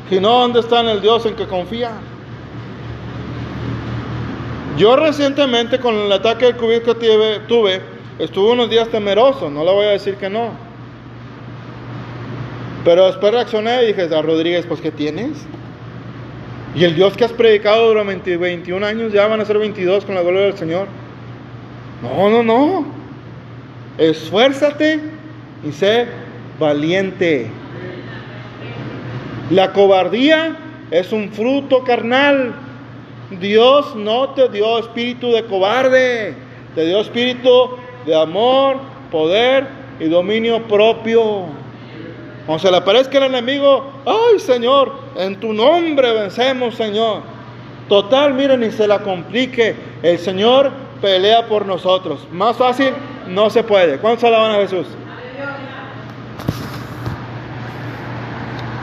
Si 0.08 0.20
no, 0.20 0.40
¿dónde 0.40 0.60
está 0.60 0.80
en 0.80 0.88
el 0.88 1.02
Dios 1.02 1.26
en 1.26 1.36
que 1.36 1.46
confía? 1.46 1.92
Yo 4.78 4.96
recientemente 4.96 5.78
con 5.80 5.94
el 5.94 6.12
ataque 6.12 6.46
del 6.46 6.56
COVID 6.56 6.80
que 6.80 6.94
tuve, 7.46 7.95
estuve 8.18 8.52
unos 8.52 8.70
días 8.70 8.88
temeroso, 8.88 9.50
no 9.50 9.64
le 9.64 9.72
voy 9.72 9.86
a 9.86 9.90
decir 9.90 10.16
que 10.16 10.30
no. 10.30 10.50
Pero 12.84 13.06
después 13.06 13.32
reaccioné 13.32 13.82
y 13.82 13.86
dije, 13.88 14.02
a 14.14 14.22
Rodríguez, 14.22 14.64
pues 14.66 14.80
¿qué 14.80 14.92
tienes? 14.92 15.44
Y 16.76 16.84
el 16.84 16.94
Dios 16.94 17.16
que 17.16 17.24
has 17.24 17.32
predicado 17.32 17.88
durante 17.88 18.36
21 18.36 18.84
años, 18.86 19.12
ya 19.12 19.26
van 19.26 19.40
a 19.40 19.44
ser 19.44 19.58
22 19.58 20.04
con 20.04 20.14
la 20.14 20.22
gloria 20.22 20.42
del 20.42 20.56
Señor. 20.56 20.86
No, 22.02 22.30
no, 22.30 22.42
no. 22.42 22.86
Esfuérzate 23.98 25.00
y 25.66 25.72
sé 25.72 26.06
valiente. 26.58 27.50
La 29.50 29.72
cobardía 29.72 30.56
es 30.90 31.12
un 31.12 31.30
fruto 31.30 31.82
carnal. 31.82 32.54
Dios 33.40 33.96
no 33.96 34.30
te 34.30 34.48
dio 34.48 34.78
espíritu 34.78 35.32
de 35.32 35.44
cobarde, 35.44 36.34
te 36.74 36.86
dio 36.86 37.00
espíritu 37.00 37.70
de 38.06 38.14
amor, 38.14 38.78
poder 39.10 39.66
y 39.98 40.08
dominio 40.08 40.62
propio. 40.68 41.44
Cuando 42.46 42.62
se 42.62 42.70
le 42.70 42.76
aparezca 42.76 43.18
el 43.18 43.24
enemigo, 43.24 43.90
ay 44.06 44.38
Señor, 44.38 44.92
en 45.16 45.38
tu 45.40 45.52
nombre 45.52 46.12
vencemos, 46.12 46.76
Señor. 46.76 47.22
Total, 47.88 48.34
miren, 48.34 48.60
ni 48.60 48.70
se 48.70 48.86
la 48.86 49.00
complique. 49.00 49.74
El 50.02 50.18
Señor 50.18 50.70
pelea 51.00 51.46
por 51.46 51.66
nosotros. 51.66 52.26
Más 52.32 52.56
fácil, 52.56 52.92
no 53.28 53.50
se 53.50 53.62
puede. 53.62 53.98
¿Cuántos 53.98 54.24
alaban 54.24 54.52
a 54.52 54.54
Jesús? 54.56 54.86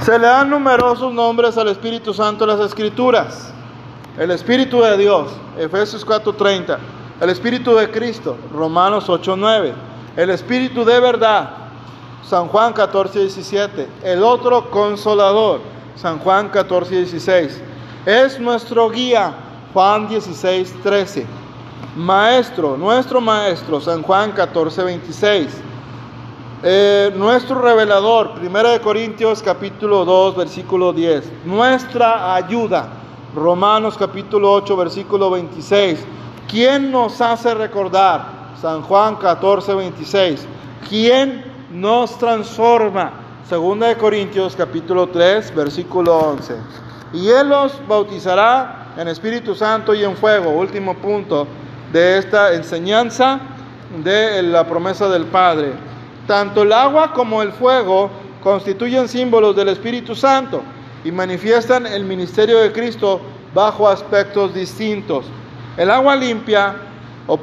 Se 0.02 0.20
le 0.20 0.28
dan 0.28 0.50
numerosos 0.50 1.14
nombres 1.14 1.58
al 1.58 1.70
Espíritu 1.70 2.14
Santo 2.14 2.44
en 2.44 2.58
las 2.58 2.60
Escrituras. 2.60 3.54
El 4.18 4.32
Espíritu 4.32 4.82
de 4.82 4.98
Dios, 4.98 5.32
Efesios 5.58 6.06
4:30. 6.06 6.78
El 7.24 7.30
Espíritu 7.30 7.74
de 7.76 7.90
Cristo, 7.90 8.36
Romanos 8.54 9.08
8:9. 9.08 9.74
El 10.18 10.30
Espíritu 10.30 10.84
de 10.84 11.00
verdad, 11.00 11.52
San 12.22 12.50
Juan 12.50 12.74
14, 12.74 13.18
17. 13.18 13.88
El 14.04 14.22
otro 14.24 14.70
consolador, 14.70 15.62
San 15.96 16.20
Juan 16.20 16.50
14, 16.50 16.98
16. 16.98 17.62
Es 18.06 18.42
nuestro 18.42 18.90
guía, 18.90 19.34
Juan 19.74 20.10
16, 20.10 20.76
13. 20.84 21.26
Maestro, 21.96 22.76
nuestro 22.76 23.22
maestro, 23.22 23.80
San 23.80 24.04
Juan 24.04 24.34
14, 24.34 24.84
26. 24.84 25.48
Eh, 26.62 27.14
nuestro 27.16 27.62
revelador, 27.62 28.34
1 28.42 28.82
Corintios 28.82 29.42
capítulo 29.42 30.04
2, 30.04 30.36
versículo 30.36 30.92
10. 30.92 31.24
Nuestra 31.46 32.36
ayuda, 32.36 32.90
Romanos 33.34 33.96
capítulo 33.98 34.52
8, 34.52 34.76
versículo 34.76 35.30
26. 35.30 36.06
¿Quién 36.50 36.92
nos 36.92 37.20
hace 37.22 37.54
recordar? 37.54 38.54
San 38.62 38.82
Juan 38.84 39.16
14, 39.16 39.74
26. 39.74 40.48
¿Quién 40.88 41.44
nos 41.74 42.18
transforma. 42.20 43.12
Segunda 43.50 43.88
de 43.88 43.98
Corintios 43.98 44.56
capítulo 44.56 45.10
3, 45.10 45.54
versículo 45.56 46.18
11. 46.18 46.56
Y 47.14 47.30
Él 47.30 47.50
los 47.50 47.86
bautizará 47.88 48.94
en 48.98 49.08
Espíritu 49.08 49.56
Santo 49.56 49.94
y 49.94 50.04
en 50.04 50.16
fuego. 50.16 50.52
Último 50.52 50.96
punto 50.96 51.48
de 51.92 52.20
esta 52.20 52.54
enseñanza 52.54 53.40
de 54.04 54.42
la 54.44 54.66
promesa 54.66 55.10
del 55.10 55.26
Padre. 55.26 55.74
Tanto 56.28 56.62
el 56.62 56.72
agua 56.72 57.12
como 57.12 57.42
el 57.42 57.52
fuego 57.52 58.10
constituyen 58.42 59.08
símbolos 59.08 59.56
del 59.56 59.70
Espíritu 59.70 60.16
Santo 60.16 60.62
y 61.04 61.12
manifiestan 61.12 61.86
el 61.86 62.06
ministerio 62.06 62.60
de 62.60 62.72
Cristo 62.72 63.20
bajo 63.54 63.90
aspectos 63.90 64.54
distintos. 64.54 65.26
El 65.78 65.90
agua 65.90 66.16
limpia 66.16 66.76
o, 67.28 67.40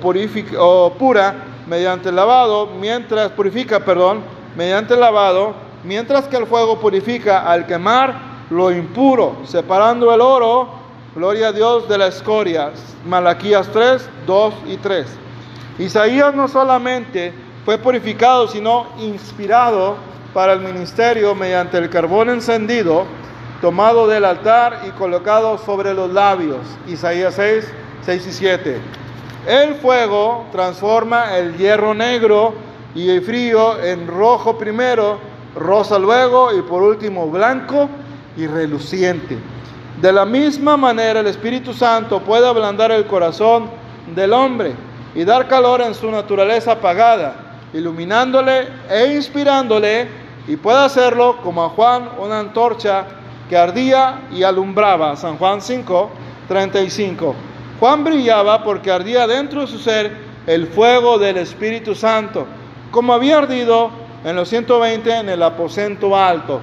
o 0.59 0.93
pura 0.95 1.35
mediante 1.67 2.09
el 2.09 2.17
lavado, 2.17 2.67
mientras 2.67 3.31
purifica, 3.33 3.81
perdón, 3.81 4.21
mediante 4.57 4.95
el 4.95 5.01
lavado, 5.01 5.55
mientras 5.85 6.27
que 6.29 6.37
el 6.37 6.47
fuego 6.47 6.79
purifica 6.79 7.51
al 7.51 7.67
quemar 7.67 8.31
lo 8.51 8.71
impuro, 8.71 9.37
separando 9.45 10.13
el 10.13 10.21
oro, 10.21 10.69
gloria 11.15 11.49
a 11.49 11.53
Dios, 11.53 11.89
de 11.89 11.99
la 11.99 12.09
escoria. 12.09 12.73
Malaquías 13.07 13.69
3, 13.73 14.09
2 14.27 14.55
y 14.67 14.77
3. 14.77 15.07
Isaías 15.79 16.35
no 16.35 16.49
solamente 16.49 17.33
fue 17.65 17.79
purificado, 17.79 18.49
sino 18.49 18.87
inspirado 18.99 19.97
para 20.35 20.53
el 20.53 20.61
ministerio 20.61 21.35
mediante 21.35 21.79
el 21.79 21.91
carbón 21.91 22.31
encendido, 22.31 23.05
tomado 23.61 24.07
del 24.07 24.25
altar 24.25 24.83
y 24.87 24.91
colocado 24.91 25.59
sobre 25.59 25.95
los 25.95 26.13
labios. 26.13 26.61
Isaías 26.87 27.35
6, 27.35 27.67
6 28.03 28.27
y 28.27 28.33
7. 28.33 28.81
El 29.47 29.75
fuego 29.77 30.47
transforma 30.53 31.37
el 31.37 31.57
hierro 31.57 31.95
negro 31.95 32.55
y 32.95 33.09
el 33.09 33.23
frío 33.23 33.83
en 33.83 34.07
rojo 34.07 34.59
primero, 34.59 35.19
rosa 35.55 35.99
luego 35.99 36.53
y 36.53 36.63
por 36.63 36.83
último 36.83 37.29
blanco 37.29 37.89
y 38.37 38.47
reluciente. 38.47 39.39
De 40.01 40.13
la 40.13 40.25
misma 40.25 40.77
manera 40.77 41.21
el 41.21 41.27
Espíritu 41.27 41.73
Santo 41.73 42.21
puede 42.21 42.47
ablandar 42.47 42.91
el 42.91 43.07
corazón 43.07 43.71
del 44.15 44.33
hombre 44.33 44.73
y 45.15 45.25
dar 45.25 45.49
calor 45.49 45.81
en 45.83 45.95
su 45.95 46.11
naturaleza 46.11 46.73
apagada, 46.73 47.35
iluminándole 47.73 48.69
e 48.89 49.15
inspirándole 49.15 50.09
y 50.47 50.57
puede 50.57 50.79
hacerlo 50.79 51.39
como 51.43 51.65
a 51.65 51.69
Juan 51.71 52.09
una 52.19 52.41
antorcha 52.41 53.05
que 53.49 53.57
ardía 53.57 54.23
y 54.33 54.43
alumbraba. 54.43 55.17
San 55.17 55.37
Juan 55.37 55.61
5, 55.61 56.11
35. 56.49 57.50
Juan 57.81 58.05
brillaba 58.05 58.63
porque 58.63 58.93
ardía 58.93 59.27
dentro 59.27 59.63
de 59.63 59.67
su 59.67 59.79
ser 59.79 60.13
el 60.47 60.67
fuego 60.67 61.19
del 61.19 61.39
Espíritu 61.39 61.95
Santo, 61.95 62.47
como 62.91 63.15
había 63.15 63.39
ardido 63.39 63.91
en 64.23 64.37
los 64.37 64.51
120 64.51 65.11
en 65.11 65.31
el 65.31 65.43
aposento 65.43 66.15
alto. 66.15 66.61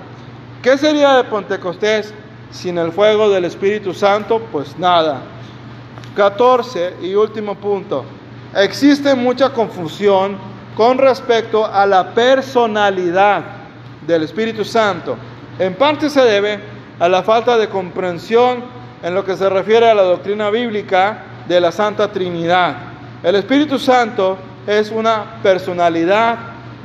¿Qué 0.61 0.77
sería 0.77 1.17
de 1.17 1.23
Pentecostés 1.23 2.13
sin 2.51 2.77
el 2.77 2.91
fuego 2.91 3.31
del 3.31 3.45
Espíritu 3.45 3.95
Santo? 3.95 4.39
Pues 4.51 4.77
nada. 4.77 5.21
14 6.15 6.97
y 7.01 7.15
último 7.15 7.55
punto. 7.55 8.05
Existe 8.55 9.15
mucha 9.15 9.51
confusión 9.51 10.37
con 10.75 10.99
respecto 10.99 11.65
a 11.65 11.87
la 11.87 12.13
personalidad 12.13 13.43
del 14.05 14.21
Espíritu 14.21 14.63
Santo. 14.63 15.17
En 15.57 15.73
parte 15.73 16.11
se 16.11 16.21
debe 16.21 16.59
a 16.99 17.09
la 17.09 17.23
falta 17.23 17.57
de 17.57 17.67
comprensión 17.69 18.76
en 19.07 19.15
lo 19.15 19.23
que 19.23 19.37
se 19.37 19.49
refiere 19.49 19.89
a 19.89 19.95
la 19.95 20.01
doctrina 20.03 20.49
bíblica 20.49 21.23
de 21.47 21.61
la 21.61 21.71
Santa 21.71 22.11
Trinidad. 22.11 22.75
El 23.23 23.35
Espíritu 23.35 23.79
Santo 23.79 24.37
es 24.67 24.91
una 24.91 25.39
personalidad 25.41 26.37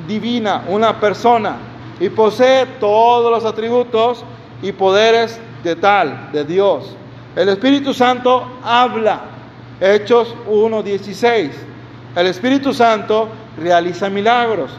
divina, 0.07 0.63
una 0.69 1.01
persona. 1.01 1.57
y 2.01 2.09
posee 2.09 2.67
todos 2.81 3.31
los 3.31 3.45
atributos 3.45 4.25
y 4.61 4.73
poderes 4.73 5.41
de 5.63 5.77
tal, 5.77 6.31
de 6.33 6.45
Dios. 6.45 6.97
El 7.37 7.49
Espíritu 7.49 7.93
Santo 7.93 8.47
habla. 8.65 9.21
Hechos 9.81 10.35
1.16. 10.49 11.51
El 12.17 12.27
Espíritu 12.27 12.73
Santo 12.73 13.29
realiza 13.59 14.09
milagros. 14.09 14.71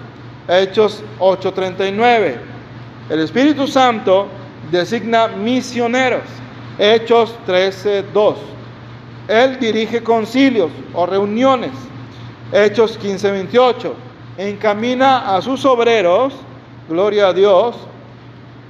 Hechos 0.48 1.04
8.39. 1.20 2.36
El 3.10 3.20
Espíritu 3.20 3.68
Santo 3.68 4.28
designa 4.72 5.28
misioneros. 5.28 6.43
Hechos 6.80 7.36
13.2. 7.48 8.36
Él 9.28 9.60
dirige 9.60 10.04
concilios 10.04 10.72
o 10.94 11.06
reuniones. 11.06 11.72
Hechos 12.52 13.00
15.28. 13.00 13.94
Encamina 14.38 15.36
a 15.36 15.42
sus 15.42 15.66
obreros. 15.66 16.34
Gloria 16.90 17.28
a 17.28 17.34
Dios. 17.34 17.76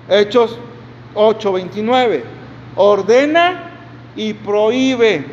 Hechos 0.09 0.57
8.29. 1.15 2.23
Ordena 2.75 3.71
y 4.15 4.33
prohíbe. 4.33 5.25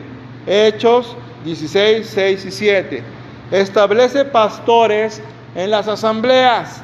Hechos 0.46 1.16
16, 1.44 2.06
6 2.06 2.44
y 2.44 2.50
7. 2.50 3.02
Establece 3.50 4.24
pastores 4.24 5.20
en 5.54 5.70
las 5.70 5.88
asambleas. 5.88 6.82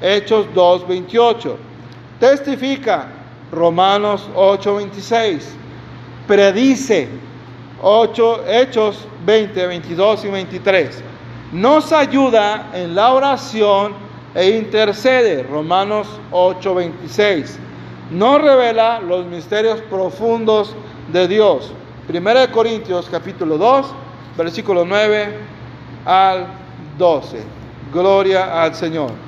Hechos 0.00 0.46
2, 0.54 0.88
28. 0.88 1.56
Testifica. 2.20 3.08
Romanos 3.52 4.28
8, 4.34 4.74
26. 4.76 5.54
Predice. 6.26 7.08
8, 7.80 8.44
Hechos 8.48 9.06
20, 9.24 9.66
22 9.66 10.24
y 10.24 10.28
23. 10.28 11.02
Nos 11.52 11.92
ayuda 11.92 12.70
en 12.74 12.94
la 12.94 13.12
oración 13.12 13.92
e 14.34 14.50
intercede. 14.50 15.42
Romanos 15.44 16.08
8, 16.30 16.74
26. 16.74 17.58
Nos 18.10 18.42
revela 18.42 19.00
los 19.00 19.26
misterios 19.26 19.80
profundos 19.82 20.74
de 21.12 21.28
Dios. 21.28 21.72
Primera 22.06 22.40
de 22.40 22.50
Corintios 22.50 23.08
capítulo 23.10 23.58
2, 23.58 23.86
versículo 24.36 24.84
9 24.84 25.28
al 26.04 26.46
12. 26.96 27.42
Gloria 27.92 28.62
al 28.62 28.74
Señor. 28.74 29.27